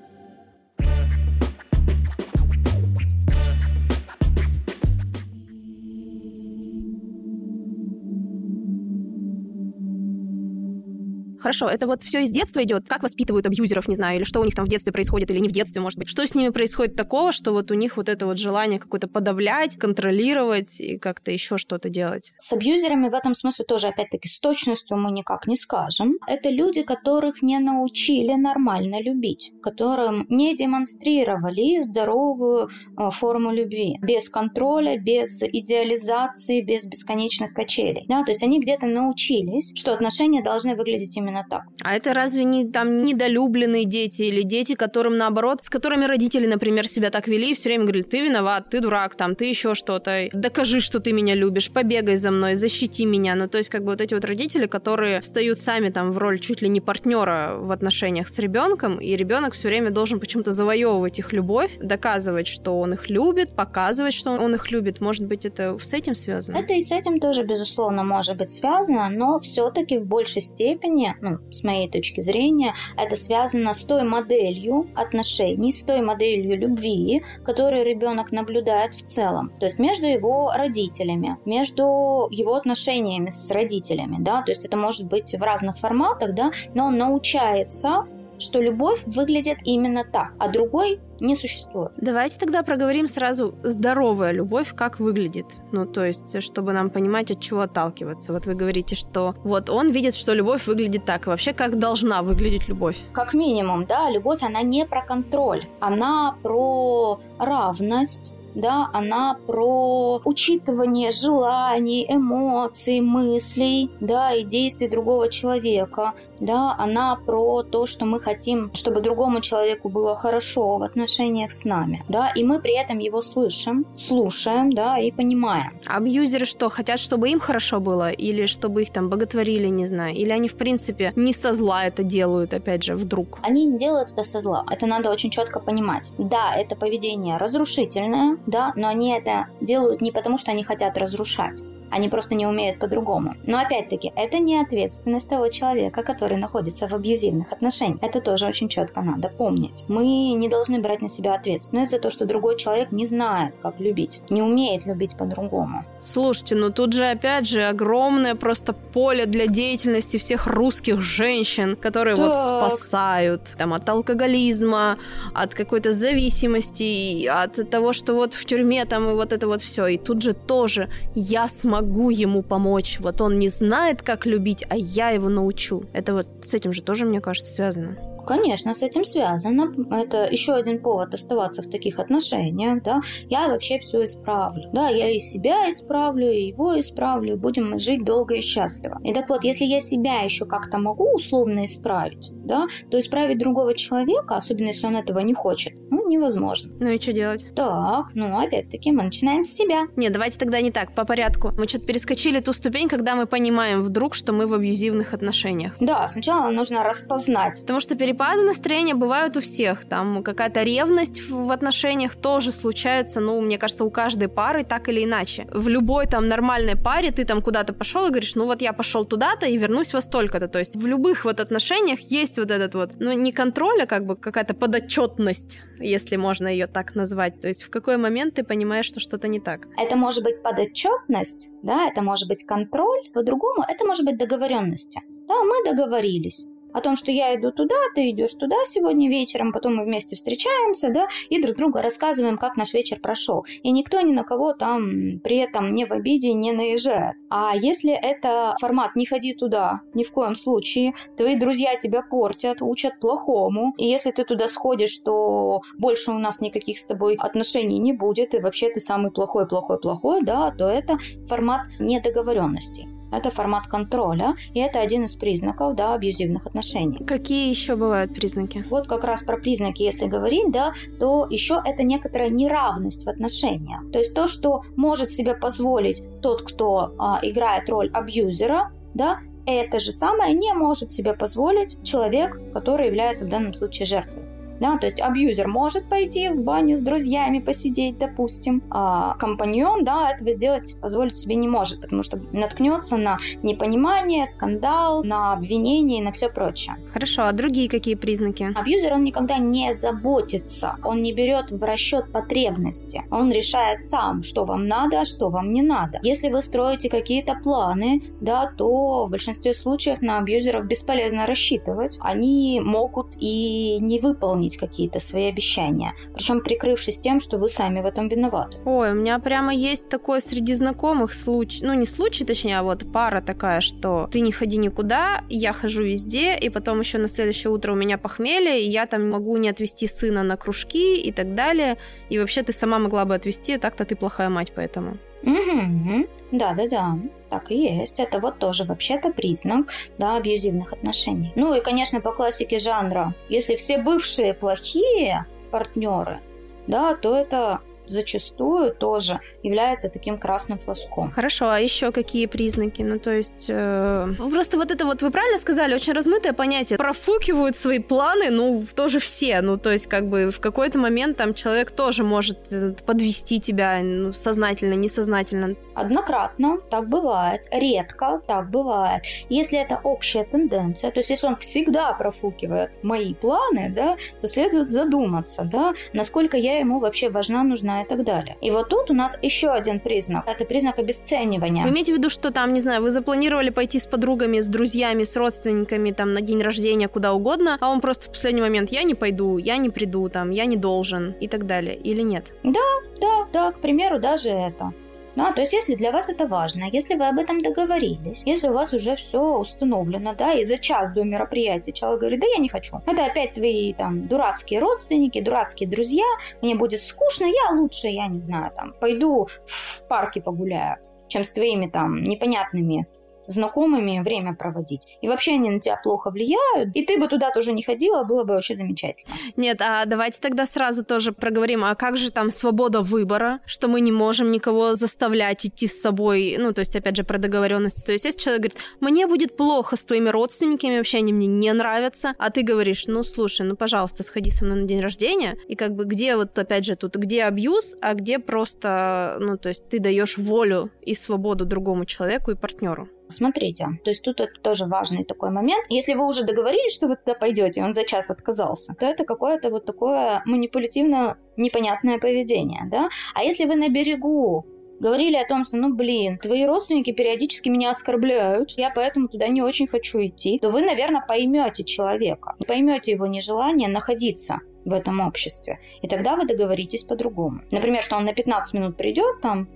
Хорошо, 11.48 11.70
это 11.70 11.88
вот 11.88 12.04
все 12.04 12.24
из 12.24 12.30
детства 12.30 12.62
идет. 12.62 12.90
Как 12.90 13.04
воспитывают 13.04 13.46
абьюзеров, 13.46 13.88
не 13.88 13.96
знаю, 13.96 14.18
или 14.18 14.26
что 14.26 14.42
у 14.42 14.44
них 14.44 14.54
там 14.54 14.66
в 14.66 14.68
детстве 14.68 14.92
происходит, 14.92 15.32
или 15.32 15.40
не 15.40 15.48
в 15.48 15.54
детстве, 15.54 15.80
может 15.80 15.98
быть. 15.98 16.10
Что 16.10 16.28
с 16.28 16.36
ними 16.36 16.50
происходит 16.50 16.98
такого, 16.98 17.32
что 17.32 17.54
вот 17.54 17.72
у 17.72 17.74
них 17.74 17.96
вот 17.96 18.10
это 18.10 18.26
вот 18.26 18.38
желание 18.38 18.80
какое-то 18.80 19.08
подавлять, 19.08 19.78
контролировать 19.78 20.82
и 20.82 20.98
как-то 20.98 21.32
еще 21.32 21.58
что-то 21.58 21.88
делать? 21.88 22.34
С 22.38 22.52
абьюзерами 22.52 23.08
в 23.08 23.14
этом 23.14 23.34
смысле 23.34 23.64
тоже, 23.64 23.88
опять-таки, 23.88 24.28
с 24.28 24.42
точностью 24.42 24.98
мы 24.98 25.10
никак 25.10 25.48
не 25.48 25.56
скажем. 25.56 26.18
Это 26.28 26.50
люди, 26.50 26.84
которых 26.84 27.42
не 27.42 27.60
научили 27.60 28.34
нормально 28.34 29.02
любить, 29.02 29.54
которым 29.62 30.26
не 30.28 30.54
демонстрировали 30.54 31.80
здоровую 31.80 32.68
э, 32.68 33.10
форму 33.12 33.54
любви, 33.54 34.00
без 34.02 34.28
контроля, 34.28 35.00
без 35.00 35.42
идеализации, 35.44 36.60
без 36.60 36.86
бесконечных 36.86 37.54
качелей. 37.54 38.04
Да, 38.10 38.26
то 38.26 38.32
есть 38.32 38.44
они 38.44 38.60
где-то 38.60 38.86
научились, 38.86 39.72
что 39.78 39.94
отношения 39.94 40.44
должны 40.44 40.76
выглядеть 40.76 41.16
именно 41.16 41.37
именно 41.38 41.46
так. 41.50 41.64
А 41.84 41.96
это 41.96 42.14
разве 42.14 42.44
не 42.44 42.70
там 42.70 43.04
недолюбленные 43.04 43.86
дети 43.86 44.24
или 44.24 44.42
дети, 44.42 44.74
которым 44.76 45.18
наоборот, 45.18 45.60
с 45.64 45.70
которыми 45.70 46.06
родители, 46.06 46.46
например, 46.48 46.88
себя 46.88 47.10
так 47.10 47.28
вели 47.28 47.52
и 47.52 47.54
все 47.54 47.70
время 47.70 47.84
говорили, 47.84 48.04
ты 48.04 48.22
виноват, 48.22 48.70
ты 48.70 48.80
дурак, 48.80 49.16
там, 49.16 49.36
ты 49.36 49.46
еще 49.46 49.76
что-то, 49.76 50.28
докажи, 50.34 50.80
что 50.80 51.00
ты 51.00 51.14
меня 51.14 51.36
любишь, 51.36 51.72
побегай 51.72 52.18
за 52.18 52.32
мной, 52.32 52.56
защити 52.56 53.06
меня. 53.06 53.36
Ну, 53.36 53.48
то 53.48 53.58
есть, 53.58 53.70
как 53.70 53.84
бы 53.84 53.92
вот 53.92 54.02
эти 54.02 54.14
вот 54.14 54.26
родители, 54.26 54.68
которые 54.68 55.22
встают 55.22 55.60
сами 55.60 55.90
там 55.90 56.12
в 56.12 56.18
роль 56.18 56.40
чуть 56.40 56.62
ли 56.62 56.70
не 56.70 56.82
партнера 56.82 57.56
в 57.60 57.72
отношениях 57.72 58.28
с 58.28 58.40
ребенком, 58.40 58.98
и 58.98 59.16
ребенок 59.16 59.54
все 59.54 59.68
время 59.68 59.92
должен 59.92 60.20
почему-то 60.20 60.54
завоевывать 60.54 61.20
их 61.20 61.34
любовь, 61.34 61.78
доказывать, 61.80 62.48
что 62.48 62.80
он 62.80 62.94
их 62.94 63.10
любит, 63.10 63.56
показывать, 63.56 64.14
что 64.14 64.32
он 64.32 64.56
их 64.56 64.72
любит. 64.72 65.02
Может 65.02 65.26
быть, 65.26 65.46
это 65.46 65.78
с 65.80 65.94
этим 65.94 66.16
связано? 66.16 66.58
Это 66.58 66.74
и 66.74 66.82
с 66.82 66.92
этим 66.92 67.20
тоже, 67.20 67.44
безусловно, 67.44 68.04
может 68.04 68.38
быть 68.38 68.52
связано, 68.52 69.10
но 69.10 69.40
все-таки 69.40 69.98
в 69.98 70.06
большей 70.06 70.42
степени 70.42 71.16
ну, 71.30 71.52
с 71.52 71.64
моей 71.64 71.90
точки 71.90 72.22
зрения, 72.22 72.74
это 72.98 73.16
связано 73.16 73.74
с 73.74 73.84
той 73.86 74.04
моделью 74.04 74.88
отношений, 74.96 75.72
с 75.72 75.84
той 75.84 76.02
моделью 76.02 76.58
любви, 76.58 77.24
которую 77.44 77.86
ребенок 77.86 78.32
наблюдает 78.32 78.94
в 78.94 79.06
целом. 79.06 79.52
То 79.60 79.66
есть 79.66 79.80
между 79.80 80.06
его 80.06 80.52
родителями, 80.56 81.38
между 81.46 82.28
его 82.32 82.56
отношениями 82.56 83.30
с 83.30 83.52
родителями, 83.52 84.18
да, 84.20 84.42
то 84.42 84.52
есть 84.52 84.66
это 84.66 84.78
может 84.78 85.08
быть 85.08 85.34
в 85.34 85.42
разных 85.42 85.78
форматах, 85.80 86.34
да, 86.34 86.52
но 86.74 86.88
он 86.88 86.98
научается 86.98 88.06
что 88.40 88.62
любовь 88.62 89.02
выглядит 89.06 89.58
именно 89.64 90.04
так, 90.04 90.34
а 90.40 90.48
другой 90.48 91.00
не 91.20 91.36
существует. 91.36 91.92
Давайте 91.98 92.38
тогда 92.40 92.64
проговорим 92.64 93.08
сразу 93.08 93.56
здоровая 93.64 94.32
любовь, 94.32 94.74
как 94.76 95.00
выглядит. 95.00 95.46
Ну, 95.72 95.86
то 95.86 96.06
есть, 96.06 96.44
чтобы 96.44 96.74
нам 96.74 96.90
понимать, 96.90 97.32
от 97.32 97.40
чего 97.40 97.62
отталкиваться. 97.62 98.34
Вот 98.34 98.46
вы 98.46 98.54
говорите, 98.54 98.96
что 98.96 99.36
вот 99.44 99.70
он 99.70 99.90
видит, 99.90 100.16
что 100.16 100.34
любовь 100.34 100.68
выглядит 100.68 101.06
так. 101.06 101.28
вообще, 101.28 101.54
как 101.54 101.80
должна 101.80 102.22
выглядеть 102.22 102.68
любовь? 102.68 102.98
Как 103.14 103.34
минимум, 103.34 103.86
да, 103.86 104.10
любовь, 104.10 104.44
она 104.44 104.62
не 104.62 104.86
про 104.86 105.04
контроль. 105.04 105.66
Она 105.80 106.36
про 106.44 107.20
равность, 107.40 108.36
да, 108.58 108.90
она 108.92 109.38
про 109.46 110.20
учитывание 110.26 111.12
желаний, 111.12 112.06
эмоций, 112.10 113.02
мыслей, 113.02 113.92
да, 114.00 114.34
и 114.34 114.44
действий 114.44 114.90
другого 114.90 115.30
человека, 115.30 116.14
да, 116.40 116.76
она 116.78 117.16
про 117.26 117.64
то, 117.64 117.86
что 117.86 118.06
мы 118.06 118.20
хотим, 118.20 118.72
чтобы 118.74 119.02
другому 119.02 119.42
человеку 119.42 119.90
было 119.90 120.16
хорошо 120.16 120.78
в 120.78 120.84
отношениях 120.84 121.52
с 121.52 121.66
нами, 121.66 122.04
да, 122.10 122.32
и 122.36 122.44
мы 122.44 122.60
при 122.60 122.76
этом 122.76 122.98
его 122.98 123.22
слышим, 123.22 123.86
слушаем, 123.96 124.72
да, 124.72 124.98
и 124.98 125.12
понимаем. 125.12 125.80
А 125.86 125.98
абьюзеры 125.98 126.46
что, 126.46 126.70
хотят, 126.70 127.00
чтобы 127.00 127.30
им 127.30 127.40
хорошо 127.40 127.80
было, 127.80 128.10
или 128.10 128.48
чтобы 128.48 128.82
их 128.82 128.92
там 128.92 129.10
боготворили, 129.10 129.68
не 129.68 129.86
знаю, 129.86 130.16
или 130.16 130.32
они, 130.32 130.48
в 130.48 130.56
принципе, 130.56 131.14
не 131.16 131.34
со 131.34 131.54
зла 131.54 131.86
это 131.86 132.04
делают, 132.04 132.54
опять 132.54 132.84
же, 132.84 132.96
вдруг? 132.96 133.40
Они 133.44 133.66
не 133.66 133.78
делают 133.78 134.12
это 134.14 134.24
со 134.24 134.40
зла, 134.40 134.66
это 134.72 134.88
надо 134.88 135.12
очень 135.12 135.30
четко 135.30 135.60
понимать. 135.60 136.12
Да, 136.18 136.56
это 136.56 136.76
поведение 136.76 137.38
разрушительное, 137.38 138.38
да, 138.48 138.74
но 138.76 138.88
они 138.88 139.12
это 139.12 139.48
делают 139.62 140.02
не 140.02 140.12
потому, 140.12 140.38
что 140.38 140.52
они 140.52 140.64
хотят 140.64 140.98
разрушать, 140.98 141.62
они 141.92 142.10
просто 142.10 142.36
не 142.36 142.46
умеют 142.46 142.80
по-другому. 142.80 143.36
Но 143.46 143.60
опять-таки, 143.60 144.12
это 144.16 144.40
не 144.40 144.60
ответственность 144.60 145.30
того 145.30 145.48
человека, 145.50 146.04
который 146.04 146.38
находится 146.38 146.88
в 146.88 146.94
абьюзивных 146.94 147.52
отношениях. 147.52 148.00
Это 148.02 148.22
тоже 148.22 148.46
очень 148.46 148.70
четко 148.70 149.02
надо 149.02 149.30
помнить. 149.30 149.86
Мы 149.88 150.34
не 150.34 150.50
должны 150.50 150.80
брать 150.80 151.02
на 151.02 151.10
себя 151.10 151.34
ответственность 151.34 151.92
за 151.92 152.00
то, 152.00 152.10
что 152.10 152.26
другой 152.26 152.58
человек 152.58 152.92
не 152.92 153.06
знает, 153.06 153.56
как 153.62 153.80
любить, 153.80 154.22
не 154.30 154.42
умеет 154.42 154.86
любить 154.86 155.18
по-другому. 155.18 155.86
Слушайте, 156.02 156.56
ну 156.56 156.72
тут 156.72 156.94
же 156.94 157.06
опять 157.06 157.48
же 157.48 157.64
огромное 157.64 158.36
просто 158.36 158.74
поле 158.74 159.26
для 159.26 159.48
деятельности 159.48 160.18
всех 160.18 160.48
русских 160.48 161.02
женщин, 161.02 161.76
которые 161.76 162.16
так. 162.16 162.26
вот 162.26 162.36
спасают 162.36 163.56
там 163.58 163.74
от 163.74 163.88
алкоголизма, 163.90 164.98
от 165.34 165.54
какой-то 165.56 165.94
зависимости, 165.94 167.26
от 167.26 167.70
того, 167.70 167.94
что 167.94 168.14
вот 168.14 168.34
в 168.34 168.46
тюрьме 168.46 168.86
там 168.86 169.10
и 169.10 169.14
вот 169.14 169.34
это 169.34 169.48
вот 169.48 169.62
все. 169.62 169.88
И 169.88 169.98
тут 169.98 170.22
же 170.22 170.34
тоже 170.34 170.90
я 171.16 171.48
смогу 171.48 171.77
могу 171.78 172.10
ему 172.10 172.42
помочь. 172.42 172.98
Вот 173.00 173.22
он 173.22 173.38
не 173.38 173.50
знает, 173.50 174.02
как 174.02 174.26
любить, 174.26 174.66
а 174.70 174.76
я 174.76 175.10
его 175.10 175.30
научу. 175.30 175.84
Это 175.94 176.14
вот 176.14 176.28
с 176.44 176.54
этим 176.54 176.74
же 176.74 176.82
тоже, 176.82 177.06
мне 177.06 177.22
кажется, 177.22 177.54
связано. 177.54 178.17
Конечно, 178.28 178.74
с 178.74 178.84
этим 178.84 179.06
связано. 179.06 179.74
Это 179.90 180.28
еще 180.30 180.54
один 180.54 180.82
повод 180.82 181.14
оставаться 181.14 181.64
в 181.64 181.70
таких 181.70 181.98
отношениях, 181.98 182.84
да. 182.84 183.00
Я 183.30 183.48
вообще 183.48 183.80
все 183.80 184.04
исправлю. 184.04 184.70
Да, 184.74 184.90
я 184.90 185.10
и 185.10 185.18
себя 185.18 185.70
исправлю, 185.70 186.30
и 186.30 186.48
его 186.48 186.78
исправлю, 186.78 187.38
будем 187.38 187.80
жить 187.80 188.04
долго 188.04 188.36
и 188.36 188.42
счастливо. 188.42 189.00
И 189.04 189.14
так 189.14 189.30
вот, 189.30 189.46
если 189.46 189.64
я 189.64 189.80
себя 189.80 190.22
еще 190.22 190.46
как-то 190.46 190.78
могу 190.78 191.16
условно 191.16 191.64
исправить, 191.64 192.32
да, 192.34 192.68
то 192.92 193.00
исправить 193.00 193.40
другого 193.40 193.74
человека, 193.74 194.36
особенно 194.36 194.68
если 194.68 194.86
он 194.88 194.98
этого 194.98 195.20
не 195.20 195.34
хочет, 195.34 195.74
ну, 195.90 196.08
невозможно. 196.10 196.74
Ну 196.80 196.90
и 196.90 197.00
что 197.00 197.14
делать? 197.14 197.48
Так, 197.56 198.08
ну, 198.14 198.38
опять-таки, 198.38 198.92
мы 198.92 199.04
начинаем 199.04 199.46
с 199.46 199.54
себя. 199.54 199.88
Не, 199.96 200.10
давайте 200.10 200.38
тогда 200.38 200.60
не 200.60 200.72
так, 200.72 200.94
по 200.94 201.06
порядку. 201.06 201.52
Мы 201.58 201.68
что-то 201.68 201.86
перескочили 201.86 202.42
ту 202.42 202.52
ступень, 202.52 202.90
когда 202.90 203.16
мы 203.16 203.26
понимаем 203.26 203.84
вдруг, 203.84 204.16
что 204.16 204.34
мы 204.34 204.48
в 204.48 204.54
абьюзивных 204.54 205.14
отношениях. 205.14 205.76
Да, 205.80 206.06
сначала 206.10 206.50
нужно 206.50 206.84
распознать. 206.84 207.62
Потому 207.62 207.80
что 207.80 207.96
переп 207.96 208.17
перепады 208.18 208.44
настроения 208.44 208.96
бывают 208.96 209.38
у 209.38 209.42
всех. 209.42 209.86
Там 209.86 210.24
какая-то 210.24 210.64
ревность 210.64 211.30
в 211.30 211.52
отношениях 211.52 212.16
тоже 212.16 212.52
случается, 212.52 213.20
ну, 213.20 213.40
мне 213.42 213.58
кажется, 213.58 213.86
у 213.86 213.92
каждой 213.92 214.28
пары 214.28 214.64
так 214.64 214.90
или 214.90 215.04
иначе. 215.04 215.46
В 215.52 215.68
любой 215.68 216.08
там 216.08 216.28
нормальной 216.28 216.76
паре 216.76 217.12
ты 217.12 217.26
там 217.26 217.42
куда-то 217.42 217.74
пошел 217.74 218.08
и 218.08 218.10
говоришь, 218.10 218.36
ну 218.36 218.46
вот 218.46 218.62
я 218.62 218.74
пошел 218.74 219.06
туда-то 219.06 219.46
и 219.46 219.58
вернусь 219.58 219.94
во 219.94 220.02
столько-то. 220.02 220.48
То 220.48 220.60
есть 220.60 220.76
в 220.76 220.88
любых 220.88 221.26
вот 221.26 221.40
отношениях 221.40 222.00
есть 222.00 222.40
вот 222.40 222.50
этот 222.50 222.74
вот, 222.76 222.92
ну, 223.00 223.14
не 223.14 223.32
контроль, 223.32 223.84
а 223.84 223.86
как 223.86 224.06
бы 224.06 224.16
какая-то 224.16 224.56
подотчетность, 224.56 225.62
если 225.80 226.18
можно 226.18 226.48
ее 226.48 226.66
так 226.66 226.96
назвать. 226.96 227.40
То 227.40 227.48
есть 227.48 227.64
в 227.64 227.70
какой 227.70 227.98
момент 227.98 228.34
ты 228.34 228.44
понимаешь, 228.44 228.88
что 228.88 229.00
что-то 229.00 229.28
не 229.28 229.40
так. 229.40 229.68
Это 229.78 229.96
может 229.96 230.24
быть 230.24 230.42
подотчетность, 230.42 231.52
да, 231.64 231.88
это 231.88 232.02
может 232.02 232.28
быть 232.28 232.46
контроль, 232.46 233.12
по-другому 233.14 233.64
это 233.68 233.86
может 233.86 234.06
быть 234.06 234.18
договоренности. 234.18 235.02
Да, 235.28 235.36
мы 235.44 235.72
договорились 235.72 236.48
о 236.78 236.82
том, 236.82 236.96
что 236.96 237.12
я 237.12 237.36
иду 237.36 237.52
туда, 237.52 237.76
ты 237.96 238.12
идешь 238.12 238.36
туда 238.36 238.56
сегодня 238.66 239.10
вечером, 239.10 239.52
потом 239.52 239.78
мы 239.78 239.84
вместе 239.84 240.16
встречаемся, 240.16 240.90
да, 240.90 241.08
и 241.30 241.42
друг 241.42 241.58
другу 241.58 241.80
рассказываем, 241.80 242.38
как 242.38 242.56
наш 242.56 242.74
вечер 242.74 243.00
прошел. 243.00 243.46
И 243.64 243.72
никто 243.72 244.00
ни 244.02 244.14
на 244.14 244.24
кого 244.24 244.54
там 244.54 245.20
при 245.24 245.38
этом 245.38 245.74
не 245.74 245.86
в 245.86 245.92
обиде 245.92 246.34
не 246.34 246.52
наезжает. 246.52 247.16
А 247.30 247.54
если 247.56 247.92
это 247.92 248.56
формат 248.62 248.96
«не 248.96 249.08
ходи 249.08 249.34
туда», 249.34 249.82
ни 249.96 250.04
в 250.04 250.12
коем 250.12 250.36
случае, 250.36 250.94
твои 251.18 251.36
друзья 251.36 251.76
тебя 251.78 252.04
портят, 252.04 252.62
учат 252.62 253.00
плохому, 253.00 253.74
и 253.78 253.86
если 253.86 254.12
ты 254.12 254.24
туда 254.24 254.48
сходишь, 254.48 255.00
то 255.00 255.62
больше 255.80 256.12
у 256.12 256.20
нас 256.20 256.42
никаких 256.42 256.78
с 256.78 256.86
тобой 256.86 257.16
отношений 257.16 257.80
не 257.80 257.94
будет, 257.94 258.36
и 258.36 258.40
вообще 258.40 258.70
ты 258.70 258.80
самый 258.80 259.12
плохой, 259.12 259.48
плохой, 259.48 259.80
плохой, 259.80 260.22
да, 260.22 260.52
то 260.52 260.68
это 260.68 260.98
формат 261.28 261.68
недоговоренностей. 261.80 262.97
Это 263.12 263.30
формат 263.32 263.68
контроля, 263.68 264.36
и 264.54 264.60
это 264.60 264.80
один 264.80 265.06
из 265.06 265.16
признаков 265.16 265.76
да, 265.76 265.94
абьюзивных 265.94 266.46
отношений. 266.46 267.04
Какие 267.06 267.50
еще 267.50 267.76
бывают 267.76 268.14
признаки? 268.14 268.66
Вот 268.70 268.88
как 268.88 269.04
раз 269.04 269.24
про 269.24 269.38
признаки, 269.38 269.84
если 269.84 270.08
говорить, 270.08 270.52
да, 270.52 270.74
то 271.00 271.28
еще 271.30 271.62
это 271.64 271.84
некоторая 271.84 272.30
неравность 272.30 273.06
в 273.06 273.10
отношениях. 273.10 273.92
То 273.92 274.00
есть 274.00 274.14
то, 274.14 274.28
что 274.28 274.62
может 274.76 275.12
себе 275.12 275.36
позволить 275.36 276.04
тот, 276.22 276.42
кто 276.42 276.94
а, 276.98 277.20
играет 277.22 277.70
роль 277.70 277.90
абьюзера, 277.94 278.72
да, 278.94 279.20
это 279.46 279.80
же 279.80 279.92
самое 279.92 280.34
не 280.34 280.54
может 280.54 280.92
себе 280.92 281.14
позволить 281.14 281.82
человек, 281.84 282.38
который 282.54 282.88
является 282.88 283.26
в 283.26 283.30
данном 283.30 283.54
случае 283.54 283.86
жертвой. 283.86 284.37
Да, 284.60 284.78
то 284.78 284.86
есть 284.86 285.00
абьюзер 285.00 285.48
может 285.48 285.90
пойти 285.90 286.30
в 286.30 286.42
баню 286.42 286.76
с 286.76 286.82
друзьями 286.82 287.40
посидеть, 287.40 287.98
допустим, 287.98 288.64
а 288.70 289.16
компаньон, 289.16 289.84
да, 289.84 290.12
этого 290.12 290.32
сделать, 290.32 290.80
позволить 290.82 291.18
себе 291.18 291.36
не 291.36 291.48
может, 291.48 291.82
потому 291.82 292.04
что 292.04 292.20
наткнется 292.32 292.98
на 292.98 293.18
непонимание, 293.44 294.26
скандал, 294.26 295.04
на 295.04 295.34
обвинение 295.34 296.00
и 296.00 296.04
на 296.04 296.12
все 296.12 296.30
прочее. 296.30 296.76
Хорошо, 296.92 297.24
а 297.24 297.32
другие 297.32 297.70
какие 297.70 297.96
признаки? 297.96 298.52
Абьюзер, 298.56 298.94
он 298.94 299.04
никогда 299.04 299.38
не 299.38 299.74
заботится, 299.74 300.76
он 300.84 301.02
не 301.02 301.14
берет 301.14 301.52
в 301.52 301.64
расчет 301.64 302.12
потребности, 302.12 303.04
он 303.12 303.32
решает 303.32 303.86
сам, 303.86 304.24
что 304.24 304.46
вам 304.46 304.68
надо, 304.68 305.02
а 305.02 305.06
что 305.06 305.30
вам 305.30 305.54
не 305.54 305.62
надо. 305.62 306.00
Если 306.04 306.30
вы 306.30 306.42
строите 306.42 306.90
какие-то 306.90 307.36
планы, 307.44 308.02
да, 308.22 308.52
то 308.58 309.06
в 309.06 309.12
большинстве 309.12 309.54
случаев 309.54 310.02
на 310.02 310.18
абьюзеров 310.20 310.66
бесполезно 310.66 311.26
рассчитывать. 311.26 311.98
Они 312.02 312.62
могут 312.64 313.16
и 313.20 313.78
не 313.80 314.00
выполнить 314.00 314.47
выполнить 314.48 314.58
какие-то 314.58 315.00
свои 315.00 315.30
обещания, 315.30 315.94
причем 316.14 316.42
прикрывшись 316.42 317.00
тем, 317.00 317.20
что 317.20 317.38
вы 317.38 317.50
сами 317.50 317.82
в 317.82 317.86
этом 317.86 318.10
виноваты. 318.10 318.58
Ой, 318.66 318.92
у 318.92 318.94
меня 318.94 319.20
прямо 319.20 319.54
есть 319.54 319.90
такое 319.90 320.20
среди 320.20 320.56
знакомых 320.56 321.14
случай, 321.14 321.66
ну 321.66 321.74
не 321.74 321.86
случай, 321.86 322.26
точнее, 322.26 322.60
а 322.60 322.64
вот 322.64 322.86
пара 322.92 323.22
такая, 323.22 323.62
что 323.62 324.08
ты 324.12 324.22
не 324.22 324.32
ходи 324.32 324.58
никуда, 324.58 325.22
я 325.30 325.54
хожу 325.54 325.84
везде, 325.84 326.38
и 326.38 326.50
потом 326.50 326.80
еще 326.80 326.98
на 326.98 327.08
следующее 327.08 327.52
утро 327.52 327.74
у 327.74 327.76
меня 327.76 327.98
похмелье, 327.98 328.64
и 328.64 328.70
я 328.70 328.86
там 328.86 329.10
могу 329.10 329.38
не 329.38 329.50
отвезти 329.50 329.88
сына 329.88 330.24
на 330.24 330.38
кружки 330.38 331.02
и 331.02 331.12
так 331.12 331.36
далее, 331.36 331.78
и 332.10 332.20
вообще 332.20 332.44
ты 332.44 332.54
сама 332.54 332.80
могла 332.80 333.06
бы 333.06 333.16
отвезти, 333.16 333.58
так-то 333.58 333.84
ты 333.84 333.96
плохая 333.96 334.30
мать 334.30 334.52
поэтому. 334.56 334.98
Угу, 335.28 336.08
да-да-да, 336.32 336.98
так 337.30 337.52
и 337.52 337.58
есть. 337.58 338.00
Это 338.00 338.20
вот 338.20 338.40
тоже 338.40 338.64
вообще-то 338.64 339.12
признак, 339.12 339.68
да, 339.98 340.16
абьюзивных 340.16 340.72
отношений. 340.72 341.34
Ну 341.36 341.54
и, 341.54 341.60
конечно, 341.60 342.00
по 342.00 342.14
классике 342.14 342.60
жанра, 342.60 343.14
если 343.28 343.58
все 343.58 343.78
бывшие 343.78 344.34
плохие 344.34 345.26
партнеры, 345.52 346.22
да, 346.68 346.96
то 346.96 347.14
это 347.14 347.60
зачастую 347.88 348.74
тоже 348.74 349.20
является 349.44 349.90
таким 349.90 350.18
красным 350.18 350.60
флажком. 350.60 351.12
Хорошо, 351.12 351.50
а 351.50 351.60
еще 351.60 351.92
какие 351.92 352.26
признаки? 352.26 352.82
Ну, 352.82 353.00
то 353.00 353.12
есть, 353.12 353.46
э, 353.50 354.14
просто 354.18 354.58
вот 354.58 354.72
это 354.72 354.86
вот, 354.86 355.02
вы 355.02 355.12
правильно 355.12 355.40
сказали, 355.40 355.74
очень 355.74 355.94
размытое 355.94 356.34
понятие. 356.34 356.78
Профукивают 356.78 357.58
свои 357.58 357.80
планы, 357.80 358.30
ну, 358.30 358.66
тоже 358.76 359.00
все. 359.00 359.42
Ну, 359.42 359.58
то 359.58 359.72
есть, 359.72 359.88
как 359.88 360.08
бы 360.08 360.30
в 360.30 360.40
какой-то 360.40 360.80
момент 360.80 361.18
там 361.18 361.34
человек 361.34 361.72
тоже 361.72 362.04
может 362.04 362.52
э, 362.52 362.74
подвести 362.86 363.40
тебя 363.40 363.80
ну, 363.82 364.14
сознательно, 364.14 364.74
несознательно. 364.74 365.56
Однократно 365.78 366.58
так 366.72 366.90
бывает, 366.90 367.42
редко 367.52 368.20
так 368.26 368.50
бывает. 368.50 369.04
Если 369.30 369.60
это 369.60 369.80
общая 369.84 370.24
тенденция, 370.24 370.90
то 370.90 371.00
есть 371.00 371.12
если 371.12 371.28
он 371.28 371.36
всегда 371.36 371.94
профукивает 371.94 372.72
мои 372.82 373.14
планы, 373.14 373.72
да, 373.76 373.96
то 374.20 374.28
следует 374.28 374.72
задуматься, 374.72 375.44
да, 375.44 375.74
насколько 375.94 376.36
я 376.36 376.58
ему 376.58 376.80
вообще 376.80 377.12
важна, 377.12 377.44
нужна 377.44 377.84
и 377.84 377.86
так 377.86 378.04
далее. 378.04 378.38
И 378.42 378.50
вот 378.50 378.70
тут 378.70 378.90
у 378.90 378.96
нас 378.96 379.20
еще 379.22 379.50
один 379.50 379.80
признак. 379.80 380.28
Это 380.28 380.46
признак 380.46 380.80
обесценивания. 380.80 381.64
Вы 381.64 381.70
имеете 381.70 381.94
в 381.94 381.98
виду, 381.98 382.10
что 382.10 382.32
там, 382.32 382.54
не 382.54 382.60
знаю, 382.60 382.82
вы 382.82 382.90
запланировали 382.90 383.52
пойти 383.52 383.80
с 383.80 383.86
подругами, 383.86 384.40
с 384.40 384.48
друзьями, 384.48 385.04
с 385.04 385.16
родственниками 385.16 385.92
там 385.92 386.14
на 386.14 386.22
день 386.22 386.42
рождения, 386.42 386.88
куда 386.88 387.14
угодно, 387.14 387.56
а 387.60 387.70
он 387.70 387.82
просто 387.82 388.08
в 388.08 388.14
последний 388.14 388.42
момент 388.42 388.72
«я 388.72 388.82
не 388.82 388.96
пойду», 388.96 389.38
«я 389.38 389.58
не 389.58 389.70
приду», 389.70 390.10
там 390.10 390.32
«я 390.32 390.46
не 390.46 390.58
должен» 390.58 391.12
и 391.22 391.28
так 391.28 391.46
далее. 391.46 391.76
Или 391.76 392.02
нет? 392.02 392.34
Да, 392.42 392.60
да, 393.00 393.28
да, 393.32 393.52
к 393.52 393.60
примеру, 393.60 394.00
даже 394.00 394.30
это. 394.30 394.74
Да, 395.18 395.32
то 395.32 395.42
есть, 395.42 395.52
если 395.52 395.74
для 395.74 395.92
вас 395.92 396.10
это 396.10 396.28
важно, 396.28 396.70
если 396.72 396.94
вы 396.94 397.08
об 397.08 397.18
этом 397.18 397.42
договорились, 397.42 398.22
если 398.28 398.50
у 398.50 398.54
вас 398.54 398.72
уже 398.74 398.96
все 398.96 399.20
установлено, 399.40 400.14
да, 400.14 400.34
и 400.34 400.44
за 400.44 400.60
час 400.60 400.92
до 400.92 401.04
мероприятия 401.04 401.72
человек 401.72 402.02
говорит, 402.02 402.20
да 402.20 402.28
я 402.28 402.38
не 402.38 402.50
хочу. 402.50 402.78
Это 402.86 403.04
опять 403.04 403.34
твои 403.34 403.74
там 403.74 404.08
дурацкие 404.08 404.60
родственники, 404.60 405.20
дурацкие 405.20 405.68
друзья, 405.68 406.06
мне 406.44 406.54
будет 406.54 406.82
скучно, 406.82 407.26
я 407.26 407.60
лучше, 407.60 407.88
я 407.88 408.06
не 408.06 408.22
знаю, 408.22 408.52
там, 408.56 408.74
пойду 408.80 409.28
в 409.48 409.88
парке 409.88 410.22
погуляю 410.22 410.78
чем 411.08 411.24
с 411.24 411.32
твоими 411.32 411.68
там 411.68 412.04
непонятными 412.04 412.88
знакомыми 413.28 414.00
время 414.00 414.34
проводить. 414.36 414.98
И 415.02 415.08
вообще 415.08 415.34
они 415.34 415.50
на 415.50 415.60
тебя 415.60 415.80
плохо 415.82 416.10
влияют, 416.10 416.76
и 416.76 416.86
ты 416.86 416.98
бы 416.98 417.08
туда 417.08 417.32
тоже 417.32 417.54
не 417.54 417.64
ходила, 417.64 418.04
было 418.04 418.24
бы 418.24 418.34
вообще 418.34 418.56
замечательно. 418.56 419.14
Нет, 419.36 419.62
а 419.62 419.86
давайте 419.86 420.20
тогда 420.22 420.46
сразу 420.46 420.84
тоже 420.84 421.12
проговорим, 421.12 421.64
а 421.64 421.76
как 421.76 421.98
же 421.98 422.12
там 422.12 422.30
свобода 422.30 422.82
выбора, 422.82 423.40
что 423.46 423.68
мы 423.68 423.82
не 423.82 423.92
можем 423.92 424.32
никого 424.32 424.76
заставлять 424.76 425.46
идти 425.46 425.68
с 425.68 425.82
собой, 425.82 426.38
ну, 426.40 426.54
то 426.54 426.62
есть, 426.62 426.76
опять 426.76 426.96
же, 426.96 427.04
про 427.04 427.18
договоренность. 427.18 427.86
То 427.86 427.92
есть, 427.92 428.06
если 428.06 428.20
человек 428.20 428.42
говорит, 428.42 428.58
мне 428.80 429.08
будет 429.08 429.38
плохо 429.38 429.76
с 429.76 429.84
твоими 429.84 430.10
родственниками, 430.10 430.78
вообще 430.78 431.00
они 431.00 431.14
мне 431.14 431.28
не 431.28 431.54
нравятся, 431.54 432.14
а 432.18 432.30
ты 432.30 432.44
говоришь, 432.44 432.86
ну, 432.88 433.04
слушай, 433.04 433.46
ну, 433.46 433.56
пожалуйста, 433.56 434.04
сходи 434.04 434.30
со 434.30 434.46
мной 434.46 434.62
на 434.62 434.68
день 434.68 434.80
рождения, 434.80 435.38
и 435.48 435.56
как 435.56 435.76
бы 435.76 435.86
где 435.86 436.16
вот, 436.16 436.38
опять 436.38 436.66
же, 436.66 436.76
тут, 436.76 436.96
где 436.96 437.24
абьюз, 437.24 437.76
а 437.82 437.94
где 437.94 438.20
просто, 438.20 439.18
ну, 439.20 439.38
то 439.38 439.50
есть, 439.50 439.68
ты 439.70 439.80
даешь 439.80 440.18
волю 440.18 440.72
и 440.82 440.96
свободу 440.96 441.46
другому 441.46 441.86
человеку 441.86 442.32
и 442.32 442.36
партнеру. 442.36 442.90
Смотрите, 443.10 443.68
то 443.84 443.90
есть 443.90 444.04
тут 444.04 444.20
это 444.20 444.40
тоже 444.42 444.66
важный 444.66 445.04
такой 445.04 445.30
момент. 445.32 445.66
Если 445.70 445.94
вы 445.94 446.06
уже 446.06 446.24
договорились, 446.24 446.74
что 446.74 446.88
вы 446.88 446.96
туда 446.96 447.14
пойдете, 447.14 447.64
он 447.64 447.74
за 447.74 447.84
час 447.86 448.10
отказался, 448.10 448.76
то 448.80 448.86
это 448.86 449.06
какое-то 449.06 449.50
вот 449.50 449.66
такое 449.66 450.22
манипулятивно 450.26 451.18
непонятное 451.38 452.00
поведение, 452.00 452.64
да? 452.70 452.90
А 453.14 453.24
если 453.24 453.46
вы 453.46 453.56
на 453.56 453.70
берегу 453.70 454.46
говорили 454.80 455.16
о 455.16 455.28
том, 455.28 455.44
что, 455.44 455.58
ну, 455.58 455.74
блин, 455.74 456.18
твои 456.20 456.46
родственники 456.46 456.92
периодически 456.92 457.50
меня 457.50 457.70
оскорбляют, 457.70 458.52
я 458.58 458.70
поэтому 458.70 459.08
туда 459.08 459.28
не 459.28 459.42
очень 459.42 459.68
хочу 459.68 460.00
идти, 460.06 460.40
то 460.40 460.50
вы, 460.50 460.62
наверное, 460.62 461.04
поймете 461.08 461.64
человека, 461.64 462.36
поймете 462.48 462.92
его 462.92 463.08
нежелание 463.08 463.70
находиться 463.70 464.40
в 464.66 464.74
этом 464.74 465.00
обществе. 465.00 465.60
И 465.82 465.88
тогда 465.88 466.16
вы 466.16 466.26
договоритесь 466.26 466.84
по-другому. 466.84 467.42
Например, 467.52 467.82
что 467.82 467.96
он 467.96 468.06
на 468.06 468.14
15 468.14 468.54
минут 468.54 468.78
придет 468.78 469.22
там, 469.22 469.48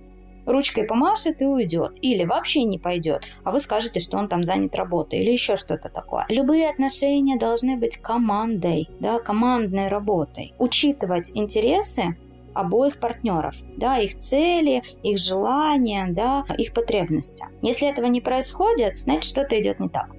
ручкой 0.46 0.84
помашет 0.84 1.40
и 1.40 1.44
уйдет. 1.44 1.98
Или 2.02 2.24
вообще 2.24 2.64
не 2.64 2.78
пойдет, 2.78 3.24
а 3.44 3.50
вы 3.50 3.60
скажете, 3.60 4.00
что 4.00 4.16
он 4.16 4.28
там 4.28 4.44
занят 4.44 4.74
работой 4.74 5.20
или 5.20 5.30
еще 5.30 5.56
что-то 5.56 5.88
такое. 5.88 6.26
Любые 6.28 6.68
отношения 6.68 7.38
должны 7.38 7.76
быть 7.76 7.96
командой, 7.96 8.88
да, 9.00 9.18
командной 9.18 9.88
работой. 9.88 10.54
Учитывать 10.58 11.32
интересы 11.34 12.16
обоих 12.54 12.98
партнеров, 12.98 13.56
да, 13.76 13.98
их 13.98 14.18
цели, 14.18 14.82
их 15.02 15.18
желания, 15.18 16.06
да, 16.10 16.44
их 16.58 16.74
потребности. 16.74 17.44
Если 17.62 17.88
этого 17.88 18.06
не 18.06 18.20
происходит, 18.20 18.96
значит 18.98 19.30
что-то 19.30 19.60
идет 19.60 19.80
не 19.80 19.88
так. 19.88 20.10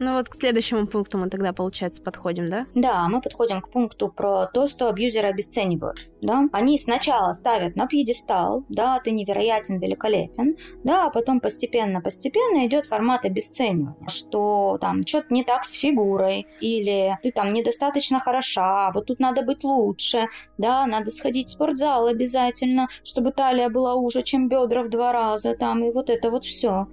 Ну 0.00 0.14
вот 0.14 0.28
к 0.28 0.34
следующему 0.34 0.86
пункту 0.86 1.18
мы 1.18 1.28
тогда, 1.28 1.52
получается, 1.52 2.02
подходим, 2.02 2.46
да? 2.46 2.66
Да, 2.74 3.08
мы 3.08 3.20
подходим 3.20 3.60
к 3.60 3.70
пункту 3.70 4.08
про 4.08 4.46
то, 4.46 4.68
что 4.68 4.88
абьюзеры 4.88 5.28
обесценивают. 5.28 6.08
Да? 6.22 6.44
Они 6.52 6.78
сначала 6.78 7.32
ставят 7.32 7.76
на 7.76 7.86
пьедестал, 7.86 8.64
да, 8.68 9.00
ты 9.00 9.10
невероятен, 9.10 9.78
великолепен, 9.80 10.56
да, 10.84 11.06
а 11.06 11.10
потом 11.10 11.40
постепенно-постепенно 11.40 12.66
идет 12.66 12.86
формат 12.86 13.24
обесценивания, 13.24 14.08
что 14.08 14.78
там 14.80 15.02
что-то 15.06 15.32
не 15.32 15.44
так 15.44 15.64
с 15.64 15.72
фигурой, 15.72 16.46
или 16.60 17.16
ты 17.22 17.32
там 17.32 17.52
недостаточно 17.52 18.20
хороша, 18.20 18.90
вот 18.92 19.06
тут 19.06 19.20
надо 19.20 19.42
быть 19.42 19.64
лучше, 19.64 20.26
да, 20.58 20.86
надо 20.86 21.10
сходить 21.10 21.48
в 21.48 21.52
спортзал 21.52 22.06
обязательно, 22.06 22.88
чтобы 23.04 23.32
талия 23.32 23.68
была 23.68 23.94
уже, 23.94 24.22
чем 24.22 24.48
бедра 24.48 24.82
в 24.82 24.88
два 24.90 25.12
раза, 25.12 25.54
там, 25.54 25.84
и 25.84 25.92
вот 25.92 26.10
это 26.10 26.30
вот 26.30 26.44
все 26.44 26.86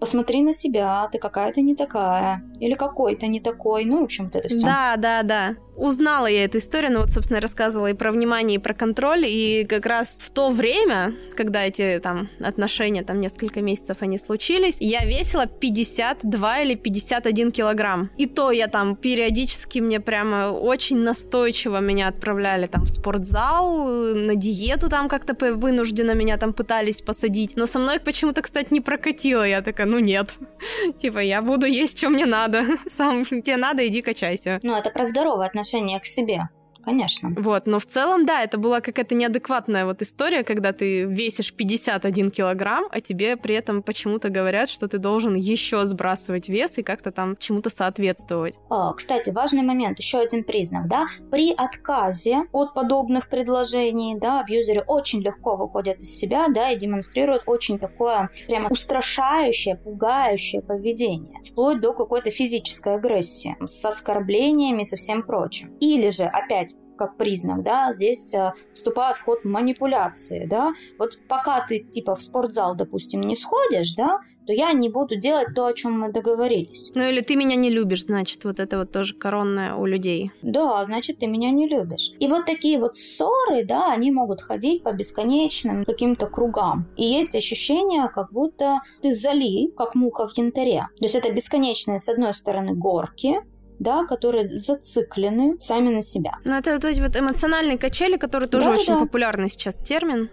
посмотри 0.00 0.42
на 0.42 0.52
себя, 0.52 1.08
ты 1.12 1.18
какая-то 1.18 1.60
не 1.60 1.76
такая, 1.76 2.42
или 2.58 2.74
какой-то 2.74 3.26
не 3.26 3.40
такой, 3.40 3.84
ну, 3.84 4.00
в 4.00 4.04
общем, 4.04 4.24
вот 4.24 4.36
это 4.36 4.48
все. 4.48 4.66
Да, 4.66 4.94
да, 4.96 5.22
да. 5.22 5.54
Узнала 5.80 6.26
я 6.26 6.44
эту 6.44 6.58
историю, 6.58 6.92
ну 6.92 7.00
вот, 7.00 7.10
собственно, 7.10 7.40
рассказывала 7.40 7.88
и 7.88 7.94
про 7.94 8.12
внимание, 8.12 8.56
и 8.56 8.60
про 8.60 8.74
контроль, 8.74 9.24
и 9.26 9.64
как 9.64 9.86
раз 9.86 10.18
в 10.20 10.30
то 10.30 10.50
время, 10.50 11.14
когда 11.36 11.64
эти 11.64 11.98
там 12.02 12.28
отношения, 12.40 13.02
там 13.02 13.20
несколько 13.20 13.62
месяцев 13.62 13.98
они 14.00 14.18
случились, 14.18 14.76
я 14.80 15.04
весила 15.04 15.46
52 15.46 16.60
или 16.60 16.74
51 16.74 17.52
килограмм. 17.52 18.10
И 18.18 18.26
то 18.26 18.50
я 18.50 18.68
там 18.68 18.94
периодически 18.94 19.78
мне 19.78 20.00
прямо 20.00 20.50
очень 20.50 20.98
настойчиво 20.98 21.80
меня 21.80 22.08
отправляли 22.08 22.66
там 22.66 22.84
в 22.84 22.88
спортзал, 22.88 23.86
на 24.14 24.34
диету 24.34 24.88
там 24.88 25.08
как-то 25.08 25.34
вынужденно 25.54 26.12
меня 26.12 26.36
там 26.36 26.52
пытались 26.52 27.00
посадить. 27.00 27.56
Но 27.56 27.66
со 27.66 27.78
мной 27.78 28.00
почему-то, 28.00 28.42
кстати, 28.42 28.68
не 28.70 28.80
прокатило. 28.80 29.42
Я 29.42 29.62
такая, 29.62 29.86
ну 29.86 29.98
нет. 29.98 30.34
Типа, 30.98 31.18
я 31.18 31.40
буду 31.40 31.66
есть, 31.66 31.98
что 31.98 32.10
мне 32.10 32.26
надо. 32.26 32.64
Сам 32.94 33.24
тебе 33.24 33.56
надо, 33.56 33.86
иди 33.86 34.02
качайся. 34.02 34.60
Ну, 34.62 34.74
это 34.74 34.90
про 34.90 35.04
здоровое 35.04 35.46
отношение 35.46 35.69
к 36.00 36.06
себе 36.06 36.48
конечно. 36.82 37.32
Вот, 37.36 37.66
но 37.66 37.78
в 37.78 37.86
целом, 37.86 38.26
да, 38.26 38.42
это 38.42 38.58
была 38.58 38.80
какая-то 38.80 39.14
неадекватная 39.14 39.84
вот 39.84 40.02
история, 40.02 40.42
когда 40.42 40.72
ты 40.72 41.04
весишь 41.04 41.52
51 41.52 42.30
килограмм, 42.30 42.84
а 42.90 43.00
тебе 43.00 43.36
при 43.36 43.54
этом 43.54 43.82
почему-то 43.82 44.30
говорят, 44.30 44.68
что 44.68 44.88
ты 44.88 44.98
должен 44.98 45.34
еще 45.34 45.86
сбрасывать 45.86 46.48
вес 46.48 46.78
и 46.78 46.82
как-то 46.82 47.10
там 47.10 47.36
чему-то 47.36 47.70
соответствовать. 47.70 48.56
А, 48.68 48.92
кстати, 48.92 49.30
важный 49.30 49.62
момент, 49.62 49.98
еще 49.98 50.18
один 50.18 50.44
признак, 50.44 50.88
да, 50.88 51.06
при 51.30 51.52
отказе 51.52 52.44
от 52.52 52.74
подобных 52.74 53.28
предложений, 53.28 54.18
да, 54.20 54.40
абьюзеры 54.40 54.82
очень 54.86 55.22
легко 55.22 55.56
выходят 55.56 55.98
из 55.98 56.16
себя, 56.16 56.48
да, 56.48 56.70
и 56.70 56.78
демонстрируют 56.78 57.42
очень 57.46 57.78
такое 57.78 58.30
прямо 58.46 58.68
устрашающее, 58.70 59.76
пугающее 59.76 60.62
поведение, 60.62 61.40
вплоть 61.42 61.80
до 61.80 61.92
какой-то 61.92 62.30
физической 62.30 62.94
агрессии, 62.94 63.56
с 63.60 63.84
оскорблениями 63.84 64.82
и 64.82 64.84
со 64.84 64.96
всем 64.96 65.22
прочим. 65.22 65.76
Или 65.80 66.10
же, 66.10 66.24
опять, 66.24 66.69
как 67.00 67.16
признак, 67.16 67.62
да, 67.62 67.92
здесь 67.94 68.34
э, 68.34 68.52
вступает 68.74 69.16
в 69.16 69.24
ход 69.24 69.42
манипуляции, 69.44 70.44
да, 70.44 70.74
вот 70.98 71.18
пока 71.28 71.64
ты 71.66 71.78
типа 71.78 72.14
в 72.14 72.22
спортзал, 72.22 72.76
допустим, 72.76 73.22
не 73.22 73.34
сходишь, 73.34 73.94
да, 73.94 74.18
то 74.46 74.52
я 74.52 74.72
не 74.74 74.90
буду 74.90 75.16
делать 75.16 75.54
то, 75.54 75.64
о 75.64 75.72
чем 75.72 75.98
мы 75.98 76.12
договорились. 76.12 76.92
Ну 76.94 77.02
или 77.02 77.22
ты 77.22 77.36
меня 77.36 77.56
не 77.56 77.70
любишь, 77.70 78.04
значит, 78.04 78.44
вот 78.44 78.60
это 78.60 78.76
вот 78.76 78.92
тоже 78.92 79.14
коронное 79.14 79.74
у 79.76 79.86
людей. 79.86 80.30
Да, 80.42 80.84
значит, 80.84 81.20
ты 81.20 81.26
меня 81.26 81.50
не 81.50 81.66
любишь. 81.66 82.12
И 82.20 82.26
вот 82.26 82.44
такие 82.44 82.78
вот 82.78 82.96
ссоры, 82.96 83.64
да, 83.64 83.90
они 83.90 84.10
могут 84.10 84.42
ходить 84.42 84.82
по 84.82 84.92
бесконечным 84.92 85.86
каким-то 85.86 86.26
кругам. 86.26 86.86
И 86.98 87.04
есть 87.04 87.34
ощущение, 87.34 88.08
как 88.08 88.30
будто 88.30 88.80
ты 89.00 89.12
зали, 89.14 89.70
как 89.74 89.94
муха 89.94 90.28
в 90.28 90.36
янтаре. 90.36 90.88
То 90.98 91.04
есть 91.04 91.14
это 91.14 91.32
бесконечные, 91.32 91.98
с 91.98 92.10
одной 92.10 92.34
стороны, 92.34 92.74
горки, 92.74 93.40
да, 93.80 94.04
которые 94.04 94.46
зациклены 94.46 95.58
сами 95.58 95.88
на 95.88 96.02
себя. 96.02 96.34
Ну, 96.44 96.54
это 96.54 96.74
вот 96.74 96.84
эти 96.84 97.00
вот 97.00 97.16
эмоциональные 97.16 97.78
качели, 97.78 98.16
которые 98.16 98.48
тоже 98.48 98.66
да, 98.66 98.72
очень 98.72 98.94
да. 98.94 99.00
популярный 99.00 99.48
сейчас 99.48 99.74
термин. 99.76 100.30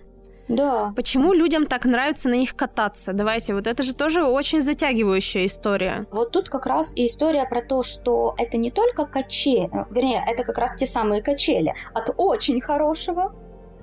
Да. 0.49 0.93
Почему 0.95 1.33
людям 1.33 1.65
так 1.65 1.85
нравится 1.85 2.29
на 2.29 2.35
них 2.35 2.55
кататься? 2.55 3.13
Давайте, 3.13 3.53
вот 3.53 3.67
это 3.67 3.83
же 3.83 3.93
тоже 3.93 4.23
очень 4.23 4.61
затягивающая 4.61 5.45
история. 5.45 6.05
Вот 6.11 6.31
тут 6.31 6.49
как 6.49 6.65
раз 6.65 6.95
и 6.95 7.07
история 7.07 7.45
про 7.45 7.61
то, 7.61 7.83
что 7.83 8.35
это 8.37 8.57
не 8.57 8.71
только 8.71 9.05
качели, 9.05 9.69
э, 9.73 9.85
вернее, 9.91 10.23
это 10.25 10.43
как 10.43 10.57
раз 10.57 10.75
те 10.75 10.85
самые 10.85 11.21
качели 11.21 11.73
от 11.93 12.13
очень 12.17 12.61
хорошего 12.61 13.35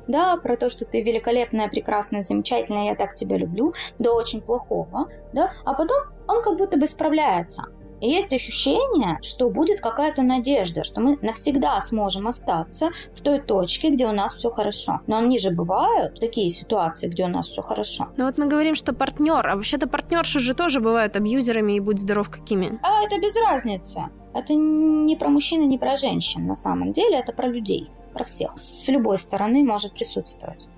да, 0.07 0.37
про 0.37 0.57
то, 0.57 0.69
что 0.69 0.85
ты 0.85 1.03
великолепная, 1.03 1.69
прекрасная, 1.69 2.21
замечательная, 2.21 2.91
я 2.91 2.95
так 2.95 3.15
тебя 3.15 3.39
люблю, 3.39 3.73
до 3.99 4.13
очень 4.13 4.43
плохого, 4.43 5.09
да, 5.33 5.51
а 5.65 5.73
потом 5.73 5.97
он 6.29 6.43
как 6.43 6.59
будто 6.59 6.77
бы 6.77 6.87
справляется. 6.87 7.65
И 8.05 8.09
есть 8.09 8.35
ощущение, 8.35 9.19
что 9.23 9.49
будет 9.49 9.81
какая-то 9.81 10.23
надежда, 10.23 10.85
что 10.85 11.01
мы 11.01 11.19
навсегда 11.23 11.81
сможем 11.81 12.27
остаться 12.27 12.91
в 13.15 13.23
той 13.23 13.41
точке, 13.41 13.89
где 13.89 14.07
у 14.07 14.13
нас 14.13 14.35
все 14.35 14.51
хорошо. 14.51 15.01
Но 15.07 15.17
они 15.17 15.39
же 15.39 15.51
бывают, 15.51 16.21
такие 16.21 16.51
ситуации, 16.51 17.09
где 17.09 17.25
у 17.25 17.29
нас 17.29 17.49
все 17.49 17.63
хорошо. 17.63 18.09
Ну 18.19 18.27
вот 18.27 18.37
мы 18.37 18.45
говорим, 18.45 18.75
что 18.75 18.93
партнер, 18.93 19.49
а 19.49 19.57
вообще-то 19.57 19.89
партнерши 19.89 20.39
же 20.39 20.53
тоже 20.53 20.81
бывают 20.81 21.17
абьюзерами 21.17 21.73
и 21.73 21.81
будь 21.81 21.99
здоров 21.99 22.29
какими. 22.29 22.79
А 22.83 23.05
это 23.07 23.19
без 23.19 23.37
разницы. 23.37 24.03
Это 24.35 24.53
не 24.53 25.17
про 25.17 25.31
мужчин 25.31 25.63
и 25.63 25.67
не 25.67 25.79
про 25.79 25.97
женщин 25.97 26.47
на 26.47 26.55
самом 26.55 26.93
деле, 26.93 27.19
это 27.21 27.33
про 27.33 27.47
людей, 27.47 27.89
про 28.13 28.25
всех. 28.25 28.53
С 28.57 28.87
любой 28.89 29.17
стороны 29.17 29.65
может 29.65 29.95
присутствовать. 29.95 30.69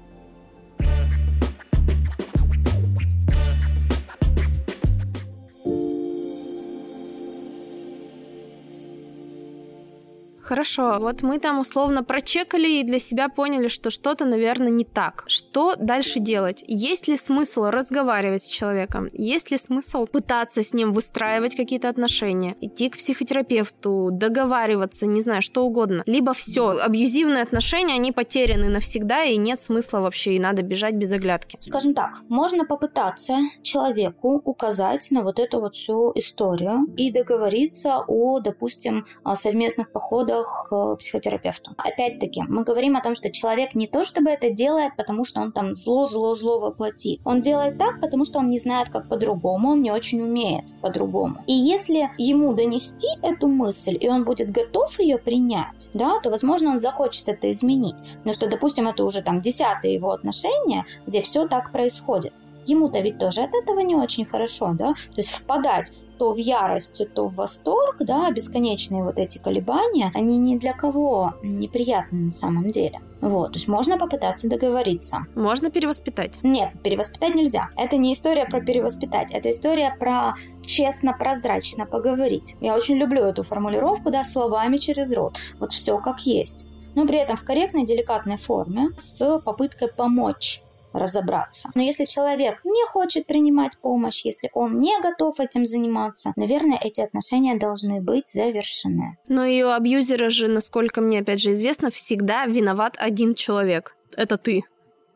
Хорошо, 10.47 10.99
вот 11.01 11.23
мы 11.23 11.41
там 11.41 11.59
условно 11.59 12.05
прочекали 12.05 12.69
и 12.69 12.85
для 12.85 13.01
себя 13.01 13.29
поняли, 13.29 13.67
что 13.67 13.91
что-то, 13.91 14.27
наверное, 14.27 14.71
не 14.71 14.85
так. 14.85 15.25
Что 15.27 15.75
дальше 15.75 16.21
делать? 16.21 16.63
Есть 16.69 17.09
ли 17.09 17.17
смысл 17.17 17.65
разговаривать 17.65 18.45
с 18.45 18.47
человеком? 18.47 19.09
Есть 19.13 19.51
ли 19.51 19.59
смысл 19.59 20.07
пытаться 20.07 20.63
с 20.63 20.73
ним 20.73 20.93
выстраивать 20.93 21.57
какие-то 21.57 21.89
отношения? 21.89 22.57
Идти 22.61 22.91
к 22.91 22.97
психотерапевту, 22.97 24.11
договариваться, 24.13 25.07
не 25.07 25.21
знаю, 25.21 25.43
что 25.43 25.67
угодно. 25.67 26.05
Либо 26.07 26.33
все, 26.33 26.79
абьюзивные 26.79 27.43
отношения, 27.43 27.95
они 27.95 28.13
потеряны 28.13 28.69
навсегда, 28.69 29.25
и 29.25 29.37
нет 29.37 29.61
смысла 29.61 29.99
вообще, 29.99 30.37
и 30.37 30.39
надо 30.39 30.63
бежать 30.63 30.95
без 30.95 31.11
оглядки. 31.11 31.57
Скажем 31.59 31.93
так, 31.93 32.21
можно 32.29 32.65
попытаться 32.65 33.39
человеку 33.63 34.41
указать 34.45 35.11
на 35.11 35.23
вот 35.23 35.41
эту 35.41 35.59
вот 35.59 35.75
всю 35.75 36.13
историю 36.15 36.87
и 36.97 37.11
договориться 37.11 38.05
о, 38.07 38.39
допустим, 38.39 39.07
совместных 39.35 39.91
походах 39.91 40.36
к 40.45 40.97
психотерапевту. 40.97 41.73
Опять-таки, 41.77 42.43
мы 42.49 42.65
говорим 42.65 42.97
о 42.97 43.03
том, 43.03 43.15
что 43.15 43.31
человек 43.31 43.75
не 43.75 43.87
то 43.87 44.05
чтобы 44.05 44.31
это 44.31 44.51
делает, 44.51 44.97
потому 44.97 45.25
что 45.25 45.41
он 45.41 45.53
там 45.53 45.75
зло-зло-зло 45.75 46.59
воплотит. 46.59 47.21
Он 47.25 47.41
делает 47.41 47.79
так, 47.79 48.01
потому 48.01 48.25
что 48.25 48.39
он 48.39 48.51
не 48.51 48.59
знает, 48.59 48.91
как 48.91 49.09
по-другому, 49.09 49.71
он 49.71 49.83
не 49.83 49.91
очень 49.91 50.21
умеет 50.21 50.79
по-другому. 50.81 51.37
И 51.47 51.53
если 51.53 52.11
ему 52.19 52.53
донести 52.53 53.09
эту 53.23 53.49
мысль, 53.49 53.97
и 54.01 54.09
он 54.09 54.25
будет 54.25 54.51
готов 54.51 54.99
ее 54.99 55.19
принять, 55.19 55.91
да, 55.95 56.21
то, 56.21 56.31
возможно, 56.31 56.71
он 56.71 56.81
захочет 56.81 57.29
это 57.29 57.51
изменить. 57.51 57.97
Но 58.25 58.33
что, 58.33 58.49
допустим, 58.49 58.87
это 58.89 59.05
уже 59.05 59.23
там 59.23 59.41
десятые 59.41 59.95
его 59.95 60.11
отношения, 60.11 60.85
где 61.07 61.23
все 61.23 61.47
так 61.49 61.73
происходит 61.73 62.33
ему-то 62.67 63.01
ведь 63.01 63.19
тоже 63.19 63.43
от 63.43 63.55
этого 63.55 63.81
не 63.81 63.95
очень 63.95 64.25
хорошо, 64.25 64.73
да, 64.75 64.93
то 64.95 65.17
есть 65.17 65.31
впадать 65.31 65.93
то 66.19 66.33
в 66.33 66.37
ярость, 66.37 67.03
то 67.15 67.29
в 67.29 67.35
восторг, 67.37 67.97
да, 68.01 68.31
бесконечные 68.31 69.03
вот 69.03 69.19
эти 69.19 69.39
колебания, 69.39 70.11
они 70.15 70.39
ни 70.39 70.57
для 70.57 70.73
кого 70.73 71.35
неприятны 71.43 72.19
на 72.21 72.31
самом 72.31 72.71
деле. 72.71 73.01
Вот, 73.21 73.53
то 73.53 73.57
есть 73.57 73.69
можно 73.69 73.99
попытаться 73.99 74.49
договориться. 74.49 75.27
Можно 75.35 75.71
перевоспитать? 75.71 76.39
Нет, 76.43 76.71
перевоспитать 76.83 77.35
нельзя. 77.35 77.71
Это 77.77 77.97
не 77.97 78.13
история 78.13 78.45
про 78.45 78.61
перевоспитать, 78.61 79.33
это 79.33 79.51
история 79.51 79.97
про 79.99 80.35
честно, 80.65 81.13
прозрачно 81.13 81.87
поговорить. 81.87 82.57
Я 82.61 82.77
очень 82.77 82.97
люблю 82.97 83.23
эту 83.23 83.43
формулировку, 83.43 84.11
да, 84.11 84.25
словами 84.25 84.77
через 84.77 85.13
рот. 85.13 85.39
Вот 85.59 85.73
все 85.73 85.99
как 85.99 86.21
есть 86.21 86.67
но 86.97 87.07
при 87.07 87.19
этом 87.19 87.37
в 87.37 87.45
корректной, 87.45 87.85
деликатной 87.85 88.39
форме 88.39 88.89
с 88.97 89.39
попыткой 89.41 89.89
помочь 89.89 90.63
разобраться. 90.97 91.71
Но 91.75 91.83
если 91.83 92.05
человек 92.05 92.61
не 92.65 92.87
хочет 92.87 93.27
принимать 93.27 93.79
помощь, 93.79 94.25
если 94.25 94.51
он 94.55 94.81
не 94.81 94.99
готов 95.01 95.41
этим 95.41 95.65
заниматься, 95.65 96.33
наверное, 96.37 96.79
эти 96.83 97.01
отношения 97.01 97.57
должны 97.59 98.01
быть 98.01 98.29
завершены. 98.29 99.19
Но 99.29 99.45
и 99.45 99.63
у 99.63 99.71
абьюзера 99.71 100.31
же, 100.31 100.49
насколько 100.49 101.01
мне 101.01 101.21
опять 101.21 101.41
же 101.41 101.53
известно, 101.53 101.91
всегда 101.91 102.47
виноват 102.47 102.97
один 102.99 103.35
человек. 103.35 103.97
Это 104.17 104.39
ты 104.39 104.65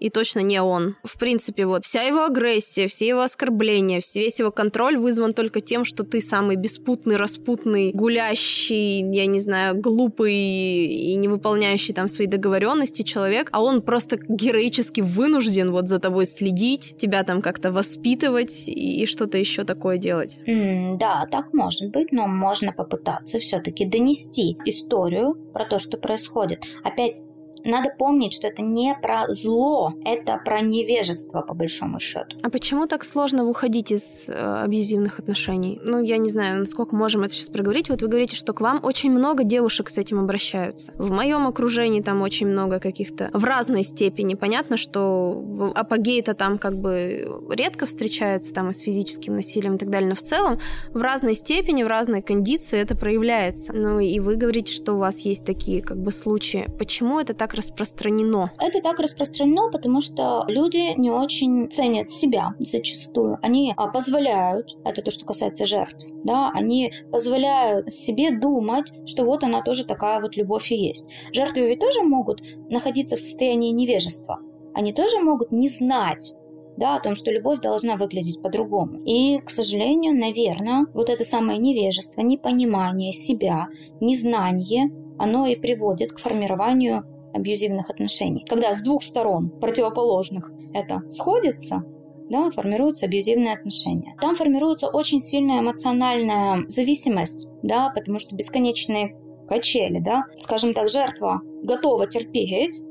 и 0.00 0.10
точно 0.10 0.40
не 0.40 0.60
он. 0.60 0.96
В 1.04 1.18
принципе, 1.18 1.66
вот 1.66 1.84
вся 1.84 2.02
его 2.02 2.24
агрессия, 2.24 2.86
все 2.88 3.06
его 3.06 3.20
оскорбления, 3.20 4.00
весь 4.14 4.40
его 4.40 4.50
контроль 4.50 4.96
вызван 4.96 5.34
только 5.34 5.60
тем, 5.60 5.84
что 5.84 6.02
ты 6.04 6.20
самый 6.20 6.56
беспутный, 6.56 7.16
распутный, 7.16 7.92
гулящий, 7.92 9.00
я 9.14 9.26
не 9.26 9.38
знаю, 9.38 9.76
глупый 9.76 10.34
и 10.34 11.14
не 11.14 11.28
выполняющий 11.28 11.94
там 11.94 12.08
свои 12.08 12.26
договоренности 12.26 13.02
человек, 13.02 13.48
а 13.52 13.62
он 13.62 13.82
просто 13.82 14.18
героически 14.28 15.02
вынужден 15.02 15.70
вот 15.70 15.88
за 15.88 15.98
тобой 15.98 16.26
следить, 16.26 16.96
тебя 16.98 17.22
там 17.22 17.42
как-то 17.42 17.70
воспитывать 17.70 18.64
и 18.66 19.04
что-то 19.06 19.38
еще 19.38 19.64
такое 19.64 19.98
делать. 19.98 20.40
Mm, 20.46 20.96
да, 20.98 21.26
так 21.30 21.52
может 21.52 21.92
быть, 21.92 22.12
но 22.12 22.26
можно 22.26 22.72
попытаться 22.72 23.38
все-таки 23.38 23.84
донести 23.84 24.56
историю 24.64 25.34
про 25.52 25.64
то, 25.66 25.78
что 25.78 25.98
происходит. 25.98 26.62
Опять 26.84 27.16
Надо 27.64 27.90
помнить, 27.96 28.32
что 28.32 28.46
это 28.46 28.62
не 28.62 28.96
про 29.00 29.24
зло, 29.28 29.94
это 30.04 30.40
про 30.44 30.60
невежество, 30.60 31.42
по 31.42 31.54
большому 31.54 32.00
счету. 32.00 32.36
А 32.42 32.50
почему 32.50 32.86
так 32.86 33.04
сложно 33.04 33.44
выходить 33.44 33.92
из 33.92 34.24
э, 34.28 34.32
абьюзивных 34.32 35.18
отношений? 35.18 35.80
Ну, 35.82 36.02
я 36.02 36.18
не 36.18 36.30
знаю, 36.30 36.60
насколько 36.60 36.96
можем 36.96 37.22
это 37.22 37.34
сейчас 37.34 37.48
проговорить. 37.48 37.88
Вот 37.88 38.02
вы 38.02 38.08
говорите, 38.08 38.36
что 38.36 38.52
к 38.52 38.60
вам 38.60 38.80
очень 38.82 39.10
много 39.10 39.44
девушек 39.44 39.88
с 39.88 39.98
этим 39.98 40.20
обращаются. 40.20 40.92
В 40.96 41.10
моем 41.10 41.46
окружении 41.46 42.00
там 42.00 42.22
очень 42.22 42.46
много 42.46 42.80
каких-то 42.80 43.30
в 43.32 43.44
разной 43.44 43.82
степени. 43.82 44.34
Понятно, 44.34 44.76
что 44.76 45.72
апогей-то 45.74 46.34
там 46.34 46.58
как 46.58 46.76
бы 46.76 47.28
редко 47.50 47.86
встречается 47.86 48.52
там 48.52 48.70
и 48.70 48.72
с 48.72 48.78
физическим 48.80 49.36
насилием 49.36 49.76
и 49.76 49.78
так 49.78 49.90
далее, 49.90 50.08
но 50.08 50.14
в 50.14 50.22
целом 50.22 50.58
в 50.92 51.00
разной 51.00 51.34
степени, 51.34 51.82
в 51.82 51.88
разной 51.88 52.22
кондиции 52.22 52.78
это 52.78 52.96
проявляется. 52.96 53.72
Ну 53.72 54.00
и 54.00 54.18
вы 54.20 54.36
говорите, 54.36 54.72
что 54.72 54.94
у 54.94 54.98
вас 54.98 55.20
есть 55.20 55.44
такие 55.44 55.82
как 55.82 55.98
бы 55.98 56.12
случаи. 56.12 56.68
Почему 56.78 57.18
это 57.20 57.34
так 57.34 57.49
распространено? 57.54 58.50
Это 58.60 58.80
так 58.80 58.98
распространено, 58.98 59.70
потому 59.70 60.00
что 60.00 60.44
люди 60.48 60.98
не 60.98 61.10
очень 61.10 61.70
ценят 61.70 62.08
себя 62.08 62.54
зачастую. 62.58 63.38
Они 63.42 63.74
а, 63.76 63.88
позволяют, 63.88 64.76
это 64.84 65.02
то, 65.02 65.10
что 65.10 65.24
касается 65.24 65.66
жертв, 65.66 66.04
да, 66.24 66.50
они 66.54 66.92
позволяют 67.10 67.92
себе 67.92 68.38
думать, 68.38 68.92
что 69.06 69.24
вот 69.24 69.44
она 69.44 69.62
тоже 69.62 69.84
такая 69.84 70.20
вот 70.20 70.36
любовь 70.36 70.70
и 70.72 70.76
есть. 70.76 71.08
Жертвы 71.32 71.68
ведь 71.68 71.80
тоже 71.80 72.02
могут 72.02 72.42
находиться 72.68 73.16
в 73.16 73.20
состоянии 73.20 73.70
невежества. 73.70 74.38
Они 74.74 74.92
тоже 74.92 75.20
могут 75.20 75.50
не 75.50 75.68
знать, 75.68 76.34
да, 76.76 76.96
о 76.96 77.00
том, 77.00 77.14
что 77.14 77.30
любовь 77.30 77.60
должна 77.60 77.96
выглядеть 77.96 78.42
по-другому. 78.42 79.02
И, 79.04 79.38
к 79.38 79.50
сожалению, 79.50 80.14
наверное, 80.18 80.86
вот 80.94 81.10
это 81.10 81.24
самое 81.24 81.58
невежество, 81.58 82.22
непонимание 82.22 83.12
себя, 83.12 83.68
незнание, 84.00 84.90
оно 85.18 85.46
и 85.46 85.56
приводит 85.56 86.12
к 86.12 86.18
формированию 86.18 87.04
абьюзивных 87.32 87.90
отношений. 87.90 88.44
Когда 88.48 88.72
с 88.72 88.82
двух 88.82 89.02
сторон 89.02 89.50
противоположных 89.50 90.50
это 90.72 91.02
сходится, 91.08 91.84
да, 92.28 92.50
формируются 92.50 93.06
абьюзивные 93.06 93.54
отношения. 93.54 94.16
Там 94.20 94.36
формируется 94.36 94.88
очень 94.88 95.20
сильная 95.20 95.60
эмоциональная 95.60 96.64
зависимость, 96.68 97.50
да, 97.62 97.90
потому 97.94 98.18
что 98.18 98.36
бесконечные 98.36 99.16
качели, 99.48 99.98
да, 99.98 100.24
скажем 100.38 100.74
так, 100.74 100.88
жертва 100.88 101.42
готова 101.62 102.06
терпеть, 102.06 102.82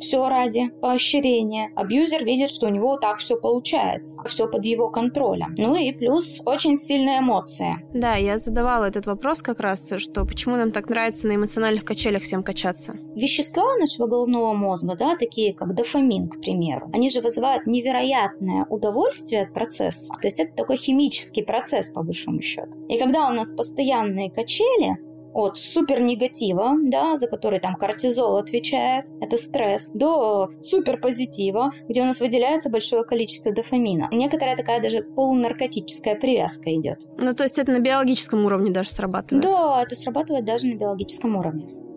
все 0.00 0.28
ради 0.28 0.70
поощрения. 0.80 1.70
Абьюзер 1.76 2.24
видит, 2.24 2.50
что 2.50 2.66
у 2.66 2.70
него 2.70 2.96
так 2.96 3.18
все 3.18 3.36
получается, 3.36 4.20
все 4.26 4.48
под 4.48 4.64
его 4.64 4.88
контролем. 4.90 5.54
Ну 5.58 5.76
и 5.76 5.92
плюс 5.92 6.40
очень 6.44 6.76
сильные 6.76 7.20
эмоции. 7.20 7.76
Да, 7.94 8.16
я 8.16 8.38
задавала 8.38 8.86
этот 8.86 9.06
вопрос 9.06 9.42
как 9.42 9.60
раз, 9.60 9.92
что 9.98 10.24
почему 10.24 10.56
нам 10.56 10.72
так 10.72 10.88
нравится 10.88 11.26
на 11.26 11.36
эмоциональных 11.36 11.84
качелях 11.84 12.22
всем 12.22 12.42
качаться. 12.42 12.94
Вещества 13.14 13.76
нашего 13.78 14.06
головного 14.06 14.54
мозга, 14.54 14.96
да, 14.96 15.16
такие 15.16 15.54
как 15.54 15.74
дофамин, 15.74 16.28
к 16.28 16.40
примеру, 16.40 16.90
они 16.92 17.10
же 17.10 17.20
вызывают 17.20 17.66
невероятное 17.66 18.64
удовольствие 18.68 19.42
от 19.42 19.52
процесса. 19.52 20.14
То 20.20 20.26
есть 20.26 20.40
это 20.40 20.54
такой 20.54 20.76
химический 20.76 21.44
процесс, 21.44 21.90
по 21.90 22.02
большому 22.02 22.40
счету. 22.40 22.78
И 22.88 22.98
когда 22.98 23.28
у 23.28 23.32
нас 23.32 23.52
постоянные 23.52 24.30
качели, 24.30 24.96
от 25.32 25.56
супернегатива, 25.56 26.76
да, 26.82 27.16
за 27.16 27.26
который 27.28 27.60
там 27.60 27.74
кортизол 27.76 28.36
отвечает, 28.36 29.06
это 29.20 29.36
стресс, 29.36 29.90
до 29.92 30.50
суперпозитива, 30.60 31.72
где 31.88 32.02
у 32.02 32.04
нас 32.04 32.20
выделяется 32.20 32.70
большое 32.70 33.04
количество 33.04 33.52
дофамина. 33.52 34.08
Некоторая 34.12 34.56
такая 34.56 34.80
даже 34.80 35.02
полунаркотическая 35.02 36.16
привязка 36.16 36.74
идет. 36.74 37.08
Ну, 37.18 37.34
то 37.34 37.44
есть 37.44 37.58
это 37.58 37.72
на 37.72 37.78
биологическом 37.78 38.44
уровне 38.44 38.70
даже 38.70 38.90
срабатывает? 38.90 39.44
Да, 39.44 39.82
это 39.82 39.94
срабатывает 39.94 40.44
даже 40.44 40.68
на 40.68 40.74
биологическом 40.74 41.36
уровне. 41.36 41.89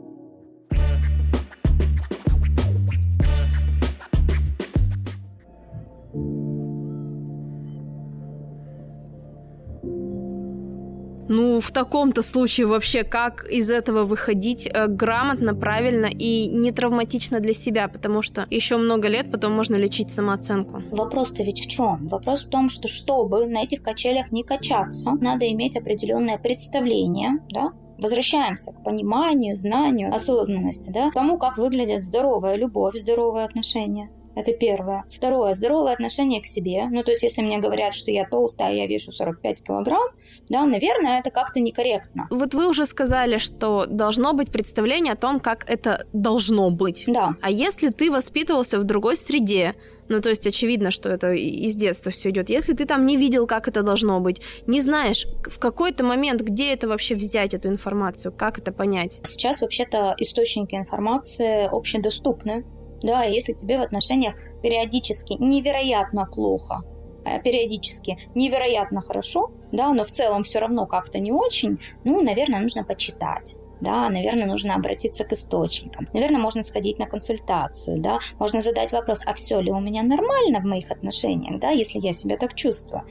Ну, 11.35 11.59
в 11.59 11.71
таком-то 11.71 12.21
случае 12.21 12.67
вообще 12.67 13.03
как 13.03 13.45
из 13.49 13.71
этого 13.71 14.03
выходить 14.03 14.67
э, 14.67 14.85
грамотно, 14.87 15.55
правильно 15.55 16.05
и 16.05 16.47
не 16.47 16.71
травматично 16.71 17.39
для 17.39 17.53
себя, 17.53 17.87
потому 17.87 18.21
что 18.21 18.45
еще 18.51 18.77
много 18.77 19.07
лет 19.07 19.31
потом 19.31 19.53
можно 19.53 19.75
лечить 19.75 20.11
самооценку. 20.11 20.83
Вопрос-то 20.91 21.41
ведь 21.41 21.59
в 21.65 21.67
чем? 21.67 22.07
Вопрос 22.07 22.43
в 22.43 22.49
том, 22.49 22.69
что 22.69 22.87
чтобы 22.87 23.47
на 23.47 23.63
этих 23.63 23.81
качелях 23.81 24.31
не 24.31 24.43
качаться, 24.43 25.13
надо 25.13 25.47
иметь 25.51 25.75
определенное 25.75 26.37
представление, 26.37 27.39
да, 27.49 27.71
Возвращаемся 27.99 28.73
к 28.73 28.83
пониманию, 28.83 29.55
знанию, 29.55 30.13
осознанности, 30.13 30.89
да, 30.89 31.11
тому, 31.11 31.37
как 31.37 31.57
выглядит 31.57 32.03
здоровая 32.03 32.55
любовь, 32.55 32.95
здоровые 32.95 33.45
отношения. 33.45 34.09
Это 34.35 34.53
первое. 34.53 35.03
Второе. 35.09 35.53
Здоровое 35.53 35.93
отношение 35.93 36.41
к 36.41 36.45
себе. 36.45 36.85
Ну, 36.89 37.03
то 37.03 37.11
есть, 37.11 37.23
если 37.23 37.41
мне 37.41 37.59
говорят, 37.59 37.93
что 37.93 38.11
я 38.11 38.27
толстая, 38.27 38.73
я 38.73 38.87
вешу 38.87 39.11
45 39.11 39.63
килограмм, 39.63 40.09
да, 40.49 40.65
наверное, 40.65 41.19
это 41.19 41.29
как-то 41.29 41.59
некорректно. 41.59 42.27
Вот 42.31 42.53
вы 42.53 42.67
уже 42.67 42.85
сказали, 42.85 43.37
что 43.37 43.85
должно 43.85 44.33
быть 44.33 44.51
представление 44.51 45.13
о 45.13 45.17
том, 45.17 45.39
как 45.39 45.69
это 45.69 46.05
должно 46.13 46.71
быть. 46.71 47.03
Да. 47.07 47.29
А 47.41 47.49
если 47.49 47.89
ты 47.89 48.11
воспитывался 48.11 48.79
в 48.79 48.83
другой 48.83 49.17
среде, 49.17 49.75
ну, 50.09 50.19
то 50.21 50.29
есть 50.29 50.45
очевидно, 50.45 50.91
что 50.91 51.09
это 51.09 51.33
из 51.33 51.75
детства 51.75 52.11
все 52.11 52.29
идет. 52.29 52.49
Если 52.49 52.73
ты 52.73 52.85
там 52.85 53.05
не 53.05 53.17
видел, 53.17 53.47
как 53.47 53.67
это 53.67 53.83
должно 53.83 54.19
быть, 54.19 54.41
не 54.67 54.81
знаешь 54.81 55.25
в 55.45 55.59
какой-то 55.59 56.03
момент, 56.03 56.41
где 56.41 56.73
это 56.73 56.87
вообще 56.87 57.15
взять, 57.15 57.53
эту 57.53 57.69
информацию, 57.69 58.31
как 58.31 58.57
это 58.57 58.71
понять? 58.71 59.21
Сейчас 59.23 59.61
вообще-то 59.61 60.15
источники 60.17 60.75
информации 60.75 61.67
общедоступны. 61.71 62.65
Да, 63.03 63.23
если 63.23 63.53
тебе 63.53 63.77
в 63.77 63.81
отношениях 63.81 64.35
периодически 64.61 65.33
невероятно 65.33 66.25
плохо, 66.25 66.81
а 67.25 67.39
периодически 67.39 68.17
невероятно 68.33 69.01
хорошо, 69.01 69.51
да, 69.71 69.93
но 69.93 70.03
в 70.03 70.11
целом 70.11 70.43
все 70.43 70.59
равно 70.59 70.85
как-то 70.85 71.19
не 71.19 71.31
очень, 71.31 71.79
ну, 72.03 72.21
наверное, 72.21 72.61
нужно 72.61 72.83
почитать 72.83 73.55
да, 73.83 74.09
наверное, 74.09 74.45
нужно 74.45 74.75
обратиться 74.75 75.25
к 75.25 75.33
источникам. 75.33 76.07
Наверное, 76.13 76.39
можно 76.39 76.63
сходить 76.63 76.99
на 76.99 77.05
консультацию, 77.05 77.99
да, 77.99 78.19
можно 78.39 78.61
задать 78.61 78.93
вопрос, 78.93 79.21
а 79.25 79.33
все 79.33 79.59
ли 79.59 79.71
у 79.71 79.79
меня 79.79 80.03
нормально 80.03 80.61
в 80.61 80.65
моих 80.65 80.89
отношениях, 80.89 81.59
да, 81.59 81.71
если 81.71 81.99
я 81.99 82.13
себя 82.13 82.37
так 82.37 82.55
чувствую. 82.55 83.03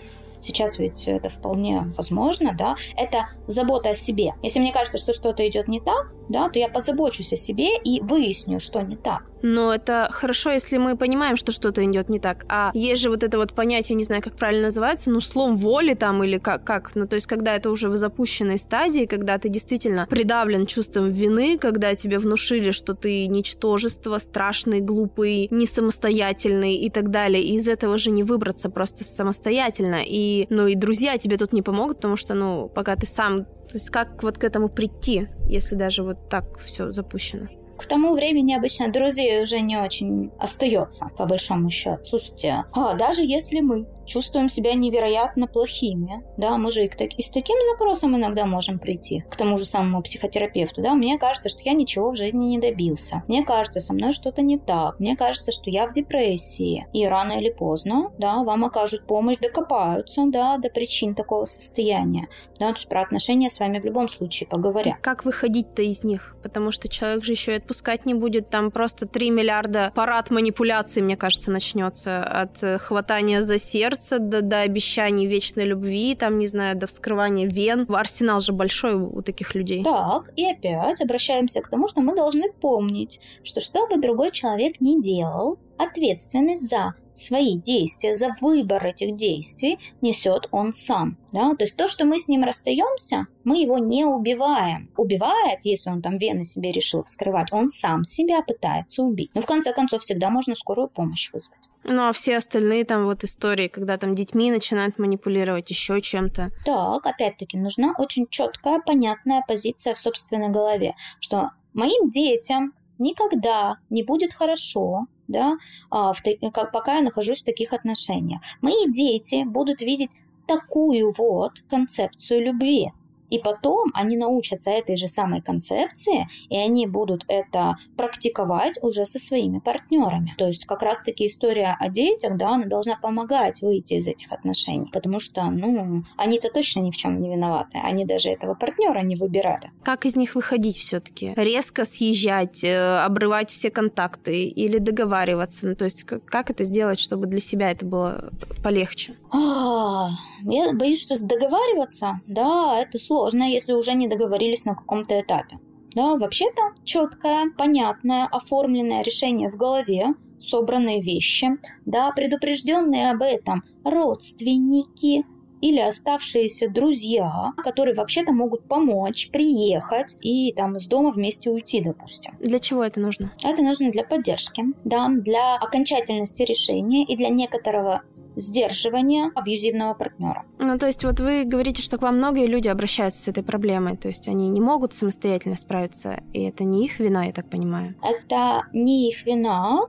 Сейчас 0.43 0.79
ведь 0.79 1.07
это 1.09 1.29
вполне 1.29 1.91
возможно, 1.97 2.55
да. 2.57 2.77
Это 2.97 3.29
забота 3.47 3.91
о 3.91 3.95
себе. 3.95 4.35
Если 4.43 4.59
мне 4.59 4.73
кажется, 4.73 4.99
что 4.99 5.13
что-то 5.13 5.49
идет 5.49 5.69
не 5.69 5.81
так, 5.81 6.13
да, 6.29 6.49
то 6.49 6.59
я 6.59 6.69
позабочусь 6.69 7.33
о 7.33 7.37
себе 7.37 7.79
и 7.79 8.01
выясню, 8.01 8.59
что 8.59 8.81
не 8.81 8.97
так. 8.97 9.31
Но 9.43 9.73
это 9.73 10.09
хорошо, 10.11 10.51
если 10.51 10.79
мы 10.79 10.97
понимаем, 10.97 11.37
что 11.37 11.53
что-то 11.53 11.85
идет 11.85 12.09
не 12.09 12.19
так. 12.19 12.45
А 12.49 12.71
есть 12.75 13.03
же 13.03 13.11
вот 13.11 13.23
это 13.23 13.39
вот 13.39 13.55
понятие, 13.55 13.97
не 13.97 14.05
знаю, 14.05 14.23
как 14.23 14.37
правильно 14.37 14.67
называется, 14.67 15.11
ну, 15.11 15.21
слом 15.21 15.57
воли 15.57 15.95
там 15.95 16.23
или 16.25 16.39
как, 16.39 16.65
как. 16.65 16.95
Ну, 16.95 17.07
то 17.07 17.15
есть, 17.15 17.27
когда 17.27 17.55
это 17.55 17.71
уже 17.71 17.89
в 17.89 17.97
запущенной 17.97 18.59
стадии, 18.59 19.07
когда 19.07 19.39
ты 19.39 19.49
действительно 19.49 20.07
придавлен 20.09 20.67
чувством 20.67 21.11
вины, 21.11 21.59
когда 21.59 21.95
тебе 21.95 22.19
внушили, 22.19 22.71
что 22.71 22.95
ты 22.95 23.27
ничтожество, 23.27 24.19
страшный, 24.19 24.81
глупый, 24.81 25.49
не 25.51 25.67
самостоятельный 25.67 26.75
и 26.75 26.91
так 26.91 27.11
далее. 27.11 27.43
И 27.43 27.55
из 27.55 27.69
этого 27.69 27.99
же 27.99 28.11
не 28.11 28.23
выбраться 28.23 28.71
просто 28.71 29.05
самостоятельно. 29.05 30.03
И 30.05 30.32
ну, 30.51 30.67
и 30.67 30.75
друзья 30.75 31.19
тебе 31.19 31.37
тут 31.37 31.53
не 31.53 31.63
помогут, 31.63 31.97
потому 31.97 32.17
что, 32.17 32.35
ну, 32.35 32.69
пока 32.75 32.97
ты 32.97 33.07
сам... 33.07 33.45
То 33.45 33.75
есть 33.75 33.91
как 33.91 34.23
вот 34.23 34.39
к 34.39 34.45
этому 34.45 34.69
прийти, 34.69 35.29
если 35.47 35.77
даже 35.77 36.03
вот 36.03 36.29
так 36.29 36.59
все 36.59 36.93
запущено? 36.93 37.49
К 37.83 37.87
тому 37.87 38.15
времени 38.15 38.55
обычно 38.55 38.93
друзей 38.93 39.43
уже 39.43 39.61
не 39.61 39.77
очень 39.77 40.31
остается, 40.39 41.11
по 41.17 41.27
большому 41.27 41.69
счету. 41.69 42.05
Слушайте, 42.05 42.65
а 42.73 42.95
даже 42.95 43.23
если 43.23 43.61
мы 43.61 43.87
чувствуем 44.07 44.49
себя 44.49 44.75
невероятно 44.75 45.49
плохими, 45.49 46.23
да, 46.37 46.59
мы 46.59 46.71
же 46.71 46.85
и, 46.85 46.89
к, 46.89 47.01
и 47.01 47.23
с 47.23 47.31
таким 47.31 47.57
запросом 47.73 48.17
иногда 48.17 48.47
можем 48.47 48.79
прийти 48.79 49.25
к 49.29 49.37
тому 49.37 49.57
же 49.57 49.65
самому 49.65 50.01
психотерапевту, 50.03 50.81
да, 50.81 50.95
мне 50.95 51.19
кажется, 51.19 51.49
что 51.49 51.61
я 51.65 51.73
ничего 51.73 52.13
в 52.13 52.17
жизни 52.17 52.45
не 52.45 52.59
добился, 52.61 53.23
мне 53.27 53.45
кажется, 53.45 53.81
со 53.81 53.95
мной 53.95 54.13
что-то 54.13 54.43
не 54.43 54.59
так, 54.59 55.01
мне 55.01 55.17
кажется, 55.17 55.51
что 55.51 55.69
я 55.69 55.89
в 55.89 55.93
депрессии, 55.93 56.87
и 56.93 57.05
рано 57.07 57.33
или 57.33 57.51
поздно, 57.51 58.13
да, 58.17 58.45
вам 58.45 58.65
окажут 58.65 59.09
помощь, 59.09 59.39
докопаются, 59.39 60.23
да, 60.27 60.57
до 60.59 60.69
причин 60.71 61.17
такого 61.17 61.47
состояния, 61.47 62.29
да, 62.61 62.69
то 62.69 62.77
есть 62.77 62.89
про 62.89 63.03
отношения 63.03 63.51
с 63.51 63.59
вами 63.59 63.81
в 63.81 63.85
любом 63.85 64.09
случае 64.09 64.49
поговорят. 64.49 64.99
Как 65.01 65.25
выходить-то 65.25 65.83
из 65.83 66.05
них? 66.05 66.37
Потому 66.45 66.71
что 66.71 66.89
человек 66.89 67.25
же 67.25 67.33
еще 67.33 67.57
и 67.57 67.57
отпускать 67.73 68.05
не 68.05 68.13
будет, 68.15 68.51
там 68.51 68.71
просто 68.71 69.07
3 69.07 69.31
миллиарда 69.31 69.93
парад 69.95 70.31
манипуляций, 70.31 71.03
мне 71.03 71.17
кажется, 71.17 71.51
начнется 71.51 72.23
от 72.23 72.63
э, 72.63 72.79
хватания 72.79 73.41
за 73.41 73.59
сердце, 73.59 74.19
до, 74.19 74.43
до 74.43 74.61
обещаний 74.61 75.27
вечной 75.27 75.65
любви, 75.65 76.15
там, 76.15 76.39
не 76.39 76.47
знаю, 76.47 76.77
до 76.77 76.87
вскрывания 76.87 77.49
вен. 77.49 77.87
Арсенал 77.89 78.41
же 78.41 78.53
большой 78.53 78.95
у 78.95 79.23
таких 79.23 79.55
людей. 79.55 79.83
Так, 79.83 80.31
и 80.37 80.45
опять 80.45 81.01
обращаемся 81.01 81.63
к 81.63 81.69
тому, 81.69 81.89
что 81.89 82.03
мы 82.03 82.15
должны 82.15 82.53
помнить, 82.61 83.21
что 83.43 83.61
что 83.63 83.87
бы 83.87 83.97
другой 83.97 84.31
человек 84.33 84.81
ни 84.81 85.01
делал, 85.01 85.59
ответственность 85.79 86.69
за 86.69 86.95
свои 87.15 87.59
действия, 87.59 88.17
за 88.17 88.35
выбор 88.41 88.87
этих 88.87 89.17
действий 89.17 89.79
несет 90.01 90.49
он 90.51 90.73
сам. 90.73 91.19
Да? 91.33 91.55
То 91.55 91.65
есть 91.65 91.77
то, 91.77 91.87
что 91.87 92.05
мы 92.05 92.19
с 92.19 92.29
ним 92.29 92.45
расстаемся, 92.45 93.27
мы 93.45 93.61
его 93.61 93.79
не 93.79 94.05
убиваем. 94.05 94.91
Убивает, 94.97 95.65
если 95.65 95.91
он 95.91 96.03
там 96.03 96.19
вены 96.19 96.45
себе 96.45 96.73
решил 96.73 97.05
вскрывать, 97.05 97.53
он 97.53 97.69
сам 97.69 98.05
себя 98.05 98.43
пытается 98.43 99.03
убить. 99.03 99.31
Но 99.35 99.41
в 99.41 99.47
конце 99.47 99.73
концов 99.73 100.03
всегда 100.03 100.31
можно 100.31 100.55
скорую 100.55 100.89
помощь 100.89 101.31
вызвать. 101.33 101.69
Ну, 101.85 102.09
а 102.09 102.13
все 102.13 102.37
остальные 102.37 102.85
там 102.85 103.05
вот 103.07 103.25
истории, 103.25 103.67
когда 103.67 103.97
там 103.97 104.15
детьми 104.15 104.51
начинают 104.51 104.99
манипулировать 104.99 105.69
еще 105.71 106.01
чем-то. 106.01 106.53
Так, 106.65 107.07
опять-таки, 107.07 107.59
нужна 107.59 107.93
очень 107.99 108.27
четкая, 108.31 108.81
понятная 108.87 109.43
позиция 109.47 109.95
в 109.95 109.99
собственной 109.99 110.51
голове, 110.51 110.95
что 111.19 111.51
моим 111.75 112.09
детям 112.09 112.73
никогда 112.99 113.79
не 113.91 114.03
будет 114.03 114.33
хорошо, 114.33 115.07
да, 115.29 115.57
а, 115.91 116.13
в, 116.13 116.23
как, 116.53 116.73
пока 116.73 116.97
я 116.97 117.03
нахожусь 117.03 117.43
в 117.43 117.45
таких 117.45 117.73
отношениях. 117.73 118.41
Мои 118.61 118.89
дети 118.89 119.45
будут 119.45 119.81
видеть 119.83 120.13
такую 120.47 121.13
вот 121.17 121.61
концепцию 121.69 122.45
любви. 122.45 122.93
И 123.33 123.39
потом 123.39 123.91
они 123.95 124.19
научатся 124.19 124.71
этой 124.71 124.95
же 124.95 125.09
самой 125.09 125.41
концепции, 125.41 126.29
и 126.51 126.57
они 126.59 126.87
будут 126.87 127.25
это 127.29 127.77
практиковать 127.97 128.79
уже 128.83 129.07
со 129.07 129.19
своими 129.19 129.59
партнерами. 129.59 130.35
То 130.37 130.47
есть 130.47 130.67
как 130.67 130.83
раз-таки 130.83 131.27
история 131.27 131.75
о 131.81 131.89
детях, 131.89 132.37
да, 132.37 132.51
она 132.51 132.67
должна 132.67 132.95
помогать 132.97 133.63
выйти 133.63 133.95
из 133.95 134.07
этих 134.07 134.31
отношений, 134.33 134.91
потому 134.93 135.19
что, 135.19 135.45
ну, 135.45 136.05
они-то 136.19 136.51
точно 136.51 136.81
ни 136.81 136.91
в 136.91 136.97
чем 136.97 137.23
не 137.23 137.31
виноваты, 137.31 137.79
они 137.83 138.05
даже 138.05 138.29
этого 138.29 138.53
партнера 138.53 139.01
не 139.01 139.17
выбирали. 139.17 139.71
Как 139.83 140.05
из 140.05 140.15
них 140.15 140.35
выходить 140.35 140.77
все-таки? 140.77 141.33
Резко 141.35 141.87
съезжать, 141.87 142.63
э, 142.63 142.99
обрывать 142.99 143.51
все 143.51 143.71
контакты 143.71 144.45
или 144.45 144.77
договариваться? 144.77 145.69
Ну, 145.69 145.75
то 145.75 145.87
есть 145.87 146.05
как 146.05 146.51
это 146.51 146.65
сделать, 146.65 147.01
чтобы 147.01 147.27
для 147.29 147.41
себя 147.41 147.71
это 147.71 147.87
было 147.87 148.31
полегче? 148.63 149.17
А, 149.31 150.11
я 150.43 150.75
боюсь, 150.75 151.01
что 151.01 151.15
договариваться, 151.23 152.21
да, 152.27 152.79
это 152.79 152.99
сложно 152.99 153.22
сложно, 153.23 153.45
если 153.45 153.73
уже 153.73 153.95
не 153.95 154.09
договорились 154.09 154.65
на 154.65 154.75
каком-то 154.75 155.21
этапе. 155.21 155.59
Да, 155.95 156.17
вообще-то 156.17 156.63
четкое, 156.85 157.53
понятное, 157.57 158.27
оформленное 158.27 159.03
решение 159.03 159.49
в 159.51 159.57
голове, 159.57 160.15
собранные 160.41 161.01
вещи, 161.01 161.51
да, 161.85 162.11
предупрежденные 162.11 163.13
об 163.13 163.23
этом 163.23 163.63
родственники, 163.85 165.25
или 165.63 165.79
оставшиеся 165.79 166.69
друзья, 166.69 167.53
которые 167.59 167.95
вообще-то 167.95 168.33
могут 168.33 168.69
помочь 168.69 169.31
приехать 169.31 170.19
и 170.21 170.53
там 170.53 170.79
с 170.79 170.87
дома 170.89 171.13
вместе 171.13 171.51
уйти, 171.51 171.81
допустим. 171.81 172.35
Для 172.41 172.59
чего 172.59 172.83
это 172.83 173.01
нужно? 173.01 173.33
Это 173.45 173.63
нужно 173.63 173.93
для 173.93 174.03
поддержки, 174.03 174.65
да, 174.85 175.09
для 175.09 175.55
окончательности 175.55 176.43
решения 176.43 177.05
и 177.05 177.17
для 177.17 177.29
некоторого 177.29 178.03
сдерживания 178.37 179.31
абьюзивного 179.35 179.95
партнера. 179.95 180.45
Ну, 180.59 180.79
то 180.79 180.87
есть 180.87 181.05
вот 181.05 181.21
вы 181.21 181.45
говорите, 181.45 181.83
что 181.83 181.99
к 181.99 182.03
вам 182.03 182.19
многие 182.19 182.47
люди 182.47 182.69
обращаются 182.69 183.23
с 183.23 183.29
этой 183.29 183.43
проблемой, 183.43 183.97
то 183.97 184.09
есть 184.09 184.29
они 184.29 184.49
не 184.49 184.61
могут 184.61 184.93
самостоятельно 184.93 185.57
справиться, 185.57 186.23
и 186.33 186.43
это 186.43 186.65
не 186.65 186.85
их 186.85 186.99
вина, 186.99 187.25
я 187.25 187.33
так 187.33 187.49
понимаю? 187.49 187.95
Это 188.03 188.63
не 188.73 189.09
их 189.09 189.25
вина, 189.27 189.87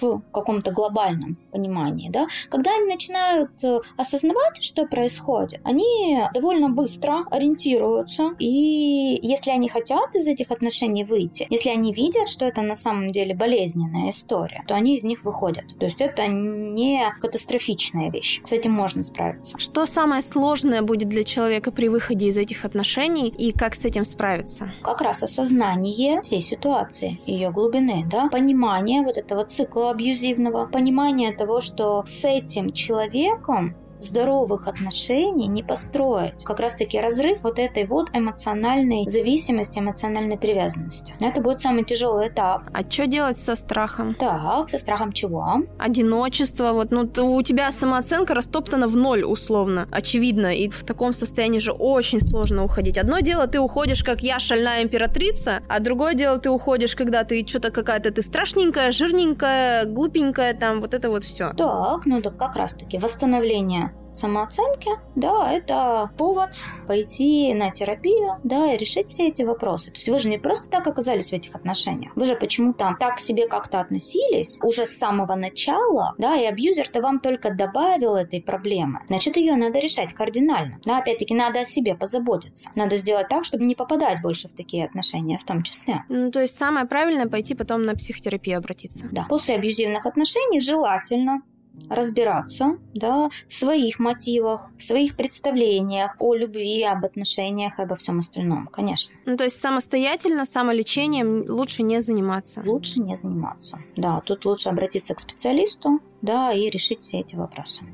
в 0.00 0.20
каком-то 0.32 0.72
глобальном 0.72 1.36
понимании, 1.50 2.10
да, 2.10 2.26
когда 2.48 2.74
они 2.74 2.86
начинают 2.86 3.62
э, 3.64 3.80
осознавать, 3.96 4.62
что 4.62 4.86
происходит, 4.86 5.60
они 5.64 6.20
довольно 6.34 6.68
быстро 6.68 7.24
ориентируются, 7.30 8.34
и 8.38 9.18
если 9.22 9.50
они 9.50 9.68
хотят 9.68 10.14
из 10.14 10.28
этих 10.28 10.50
отношений 10.50 11.04
выйти, 11.04 11.46
если 11.50 11.70
они 11.70 11.92
видят, 11.92 12.28
что 12.28 12.46
это 12.46 12.62
на 12.62 12.76
самом 12.76 13.10
деле 13.10 13.34
болезненная 13.34 14.10
история, 14.10 14.64
то 14.66 14.74
они 14.74 14.96
из 14.96 15.04
них 15.04 15.24
выходят. 15.24 15.64
То 15.78 15.84
есть 15.84 16.00
это 16.00 16.26
не 16.26 17.04
катастрофичная 17.20 18.10
вещь. 18.10 18.40
С 18.44 18.52
этим 18.52 18.72
можно 18.72 19.02
справиться. 19.02 19.58
Что 19.58 19.86
самое 19.86 20.22
сложное 20.22 20.82
будет 20.82 21.08
для 21.08 21.22
человека 21.22 21.70
при 21.70 21.88
выходе 21.88 22.26
из 22.26 22.38
этих 22.38 22.64
отношений 22.64 23.28
и 23.28 23.52
как 23.52 23.74
с 23.74 23.84
этим 23.84 24.04
справиться? 24.04 24.72
Как 24.82 25.00
раз 25.00 25.22
осознание 25.22 26.22
всей 26.22 26.40
ситуации, 26.40 27.20
ее 27.26 27.50
глубины, 27.50 28.06
да, 28.10 28.28
понимание 28.28 29.02
вот 29.02 29.16
этого 29.16 29.44
цикла 29.44 29.65
цикла 29.66 29.90
абьюзивного, 29.90 30.66
понимание 30.66 31.32
того, 31.32 31.60
что 31.60 32.02
с 32.06 32.24
этим 32.24 32.72
человеком 32.72 33.74
здоровых 34.00 34.68
отношений 34.68 35.46
не 35.46 35.62
построить. 35.62 36.44
Как 36.44 36.60
раз-таки 36.60 37.00
разрыв 37.00 37.42
вот 37.42 37.58
этой 37.58 37.86
вот 37.86 38.10
эмоциональной 38.12 39.08
зависимости, 39.08 39.78
эмоциональной 39.78 40.38
привязанности. 40.38 41.14
Это 41.20 41.40
будет 41.40 41.60
самый 41.60 41.84
тяжелый 41.84 42.28
этап. 42.28 42.68
А 42.72 42.90
что 42.90 43.06
делать 43.06 43.38
со 43.38 43.56
страхом? 43.56 44.14
Так, 44.14 44.68
со 44.68 44.78
страхом 44.78 45.12
чего? 45.12 45.62
Одиночество. 45.78 46.72
Вот, 46.72 46.90
ну, 46.90 47.08
у 47.16 47.42
тебя 47.42 47.70
самооценка 47.72 48.34
растоптана 48.34 48.88
в 48.88 48.96
ноль, 48.96 49.24
условно. 49.24 49.88
Очевидно. 49.90 50.54
И 50.54 50.68
в 50.68 50.84
таком 50.84 51.12
состоянии 51.12 51.58
же 51.58 51.72
очень 51.72 52.20
сложно 52.20 52.64
уходить. 52.64 52.98
Одно 52.98 53.20
дело, 53.20 53.46
ты 53.46 53.60
уходишь, 53.60 54.02
как 54.02 54.22
я, 54.22 54.38
шальная 54.38 54.82
императрица, 54.82 55.62
а 55.68 55.80
другое 55.80 56.14
дело, 56.14 56.38
ты 56.38 56.50
уходишь, 56.50 56.94
когда 56.94 57.24
ты 57.24 57.46
что-то 57.46 57.70
какая-то 57.70 58.10
ты 58.10 58.22
страшненькая, 58.22 58.90
жирненькая, 58.90 59.84
глупенькая, 59.84 60.54
там, 60.54 60.80
вот 60.80 60.94
это 60.94 61.10
вот 61.10 61.24
все. 61.24 61.52
Так, 61.54 62.06
ну 62.06 62.22
так 62.22 62.36
как 62.36 62.56
раз-таки 62.56 62.98
восстановление 62.98 63.85
самооценки, 64.16 64.90
да, 65.14 65.52
это 65.52 66.10
повод 66.16 66.50
пойти 66.86 67.52
на 67.54 67.70
терапию, 67.70 68.40
да, 68.44 68.72
и 68.72 68.76
решить 68.76 69.10
все 69.10 69.28
эти 69.28 69.42
вопросы. 69.42 69.90
То 69.90 69.96
есть 69.96 70.08
вы 70.08 70.18
же 70.18 70.28
не 70.28 70.38
просто 70.38 70.68
так 70.70 70.86
оказались 70.86 71.30
в 71.30 71.32
этих 71.34 71.54
отношениях, 71.54 72.12
вы 72.16 72.26
же 72.26 72.34
почему-то 72.34 72.96
так 72.98 73.16
к 73.16 73.20
себе 73.20 73.46
как-то 73.46 73.80
относились 73.80 74.58
уже 74.62 74.86
с 74.86 74.96
самого 74.96 75.34
начала, 75.34 76.14
да, 76.18 76.36
и 76.36 76.46
абьюзер-то 76.46 77.00
вам 77.00 77.20
только 77.20 77.54
добавил 77.54 78.16
этой 78.16 78.40
проблемы. 78.40 79.00
Значит, 79.08 79.36
ее 79.36 79.54
надо 79.54 79.78
решать 79.78 80.14
кардинально. 80.14 80.80
Да, 80.84 80.98
опять-таки, 80.98 81.34
надо 81.34 81.60
о 81.60 81.64
себе 81.64 81.94
позаботиться. 81.94 82.70
Надо 82.74 82.96
сделать 82.96 83.28
так, 83.28 83.44
чтобы 83.44 83.64
не 83.64 83.74
попадать 83.74 84.22
больше 84.22 84.48
в 84.48 84.54
такие 84.54 84.84
отношения 84.86 85.38
в 85.38 85.44
том 85.44 85.62
числе. 85.62 86.04
Ну, 86.08 86.30
то 86.30 86.40
есть 86.40 86.56
самое 86.56 86.86
правильное 86.86 87.26
пойти 87.26 87.54
потом 87.54 87.82
на 87.82 87.94
психотерапию 87.94 88.58
обратиться. 88.58 89.08
Да. 89.12 89.26
После 89.28 89.54
абьюзивных 89.54 90.06
отношений 90.06 90.60
желательно 90.60 91.42
разбираться 91.88 92.78
да, 92.94 93.28
в 93.48 93.52
своих 93.52 93.98
мотивах, 93.98 94.70
в 94.76 94.82
своих 94.82 95.16
представлениях 95.16 96.16
о 96.18 96.34
любви, 96.34 96.82
об 96.82 97.04
отношениях 97.04 97.78
и 97.78 97.82
обо 97.82 97.96
всем 97.96 98.18
остальном, 98.18 98.66
конечно. 98.66 99.16
Ну, 99.24 99.36
то 99.36 99.44
есть 99.44 99.60
самостоятельно, 99.60 100.44
самолечением 100.44 101.44
лучше 101.48 101.82
не 101.82 102.00
заниматься? 102.00 102.62
Лучше 102.64 103.00
не 103.00 103.16
заниматься, 103.16 103.78
да. 103.96 104.20
Тут 104.24 104.44
лучше 104.44 104.68
обратиться 104.68 105.14
к 105.14 105.20
специалисту, 105.20 106.00
да, 106.22 106.52
и 106.52 106.70
решить 106.70 107.02
все 107.02 107.20
эти 107.20 107.36
вопросы. 107.36 107.84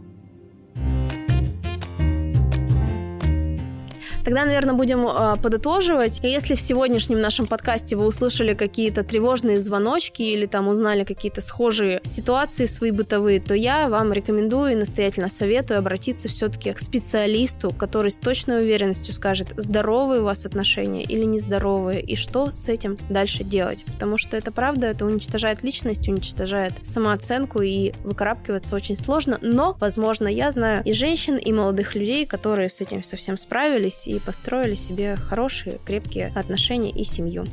Тогда, 4.24 4.44
наверное, 4.44 4.74
будем 4.74 5.06
э, 5.06 5.37
подытоживать. 5.42 6.24
И 6.24 6.28
если 6.28 6.54
в 6.54 6.61
сегодняшнем 6.61 7.20
нашем 7.20 7.46
подкасте 7.46 7.96
вы 7.96 8.06
услышали 8.06 8.54
какие-то 8.54 9.02
тревожные 9.02 9.61
звоночки 9.61 10.22
или 10.22 10.46
там 10.46 10.68
узнали 10.68 11.04
какие-то 11.04 11.40
схожие 11.40 12.00
ситуации 12.04 12.66
свои 12.66 12.90
бытовые, 12.90 13.40
то 13.40 13.54
я 13.54 13.88
вам 13.88 14.12
рекомендую 14.12 14.72
и 14.72 14.76
настоятельно 14.76 15.28
советую 15.28 15.78
обратиться 15.78 16.28
все-таки 16.28 16.72
к 16.72 16.78
специалисту, 16.78 17.72
который 17.72 18.11
с 18.11 18.18
точной 18.18 18.62
уверенностью 18.62 19.14
скажет, 19.14 19.54
здоровые 19.56 20.20
у 20.20 20.24
вас 20.24 20.46
отношения 20.46 21.02
или 21.02 21.24
нездоровые, 21.24 22.00
и 22.00 22.16
что 22.16 22.52
с 22.52 22.68
этим 22.68 22.96
дальше 23.08 23.44
делать. 23.44 23.85
Потому 23.85 24.18
что 24.18 24.37
это 24.37 24.52
правда, 24.52 24.88
это 24.88 25.04
уничтожает 25.06 25.62
личность, 25.62 26.08
уничтожает 26.08 26.72
самооценку, 26.82 27.62
и 27.62 27.92
выкарабкиваться 28.04 28.74
очень 28.76 28.96
сложно. 28.96 29.38
Но, 29.40 29.76
возможно, 29.80 30.28
я 30.28 30.50
знаю 30.52 30.82
и 30.85 30.92
женщин, 30.92 31.37
и 31.37 31.52
молодых 31.52 31.94
людей, 31.94 32.26
которые 32.26 32.68
с 32.68 32.80
этим 32.80 33.02
совсем 33.02 33.37
справились 33.37 34.06
и 34.16 34.20
построили 34.20 34.75
себе 34.75 35.16
хорошие, 35.16 35.79
крепкие 35.85 36.33
отношения 36.35 36.90
и 36.90 37.05
семью. 37.05 37.46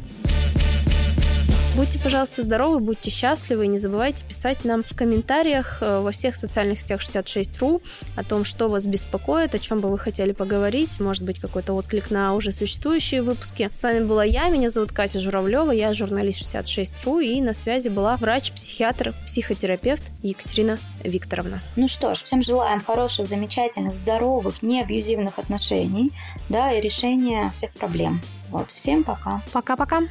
Будьте, 1.76 2.00
пожалуйста, 2.00 2.42
здоровы, 2.42 2.80
будьте 2.80 3.10
счастливы 3.10 3.66
и 3.66 3.68
не 3.68 3.78
забывайте 3.78 4.26
писать 4.26 4.66
нам 4.66 4.84
в 4.84 4.96
комментариях 4.96 5.78
э, 5.82 6.00
во 6.02 6.12
всех 6.12 6.36
социальных 6.36 6.80
сетях 6.80 7.02
66.ru 7.02 7.82
о 8.18 8.24
том, 8.24 8.44
что 8.44 8.68
вас 8.68 8.86
беспокоит, 8.86 9.56
о 9.56 9.60
чем 9.60 9.80
бы 9.80 9.90
вы 9.90 9.98
хотели 9.98 10.34
поговорить, 10.34 11.00
может 11.00 11.24
быть, 11.24 11.40
какой-то 11.40 11.74
отклик 11.74 12.12
на 12.12 12.34
уже 12.34 12.52
существующие 12.52 13.22
выпуски. 13.22 13.70
С 13.72 13.82
вами 13.84 14.04
была 14.04 14.26
я, 14.26 14.50
меня 14.50 14.70
зовут 14.70 14.92
Катя 14.92 15.20
Журавлева, 15.20 15.72
я 15.72 15.94
журналист 15.94 16.42
66.ru 16.42 17.24
и 17.24 17.40
на 17.40 17.54
связи 17.54 17.88
была 17.88 18.18
врач-психиатр, 18.18 19.14
психотерапевт 19.26 20.04
Екатерина 20.22 20.80
Викторовна. 21.04 21.62
Ну 21.76 21.88
что 21.88 22.14
ж, 22.16 22.24
всем 22.24 22.42
желаем 22.42 22.82
хороших, 22.82 23.28
замечательных, 23.28 23.94
здоровых, 23.94 24.64
неабьюзивных 24.64 25.38
отношений, 25.38 26.12
да, 26.50 26.74
и 26.74 26.82
решения 26.82 27.52
всех 27.56 27.72
проблем. 27.74 28.22
Вот, 28.50 28.72
всем 28.72 29.04
пока. 29.04 29.42
Пока-пока. 29.54 30.02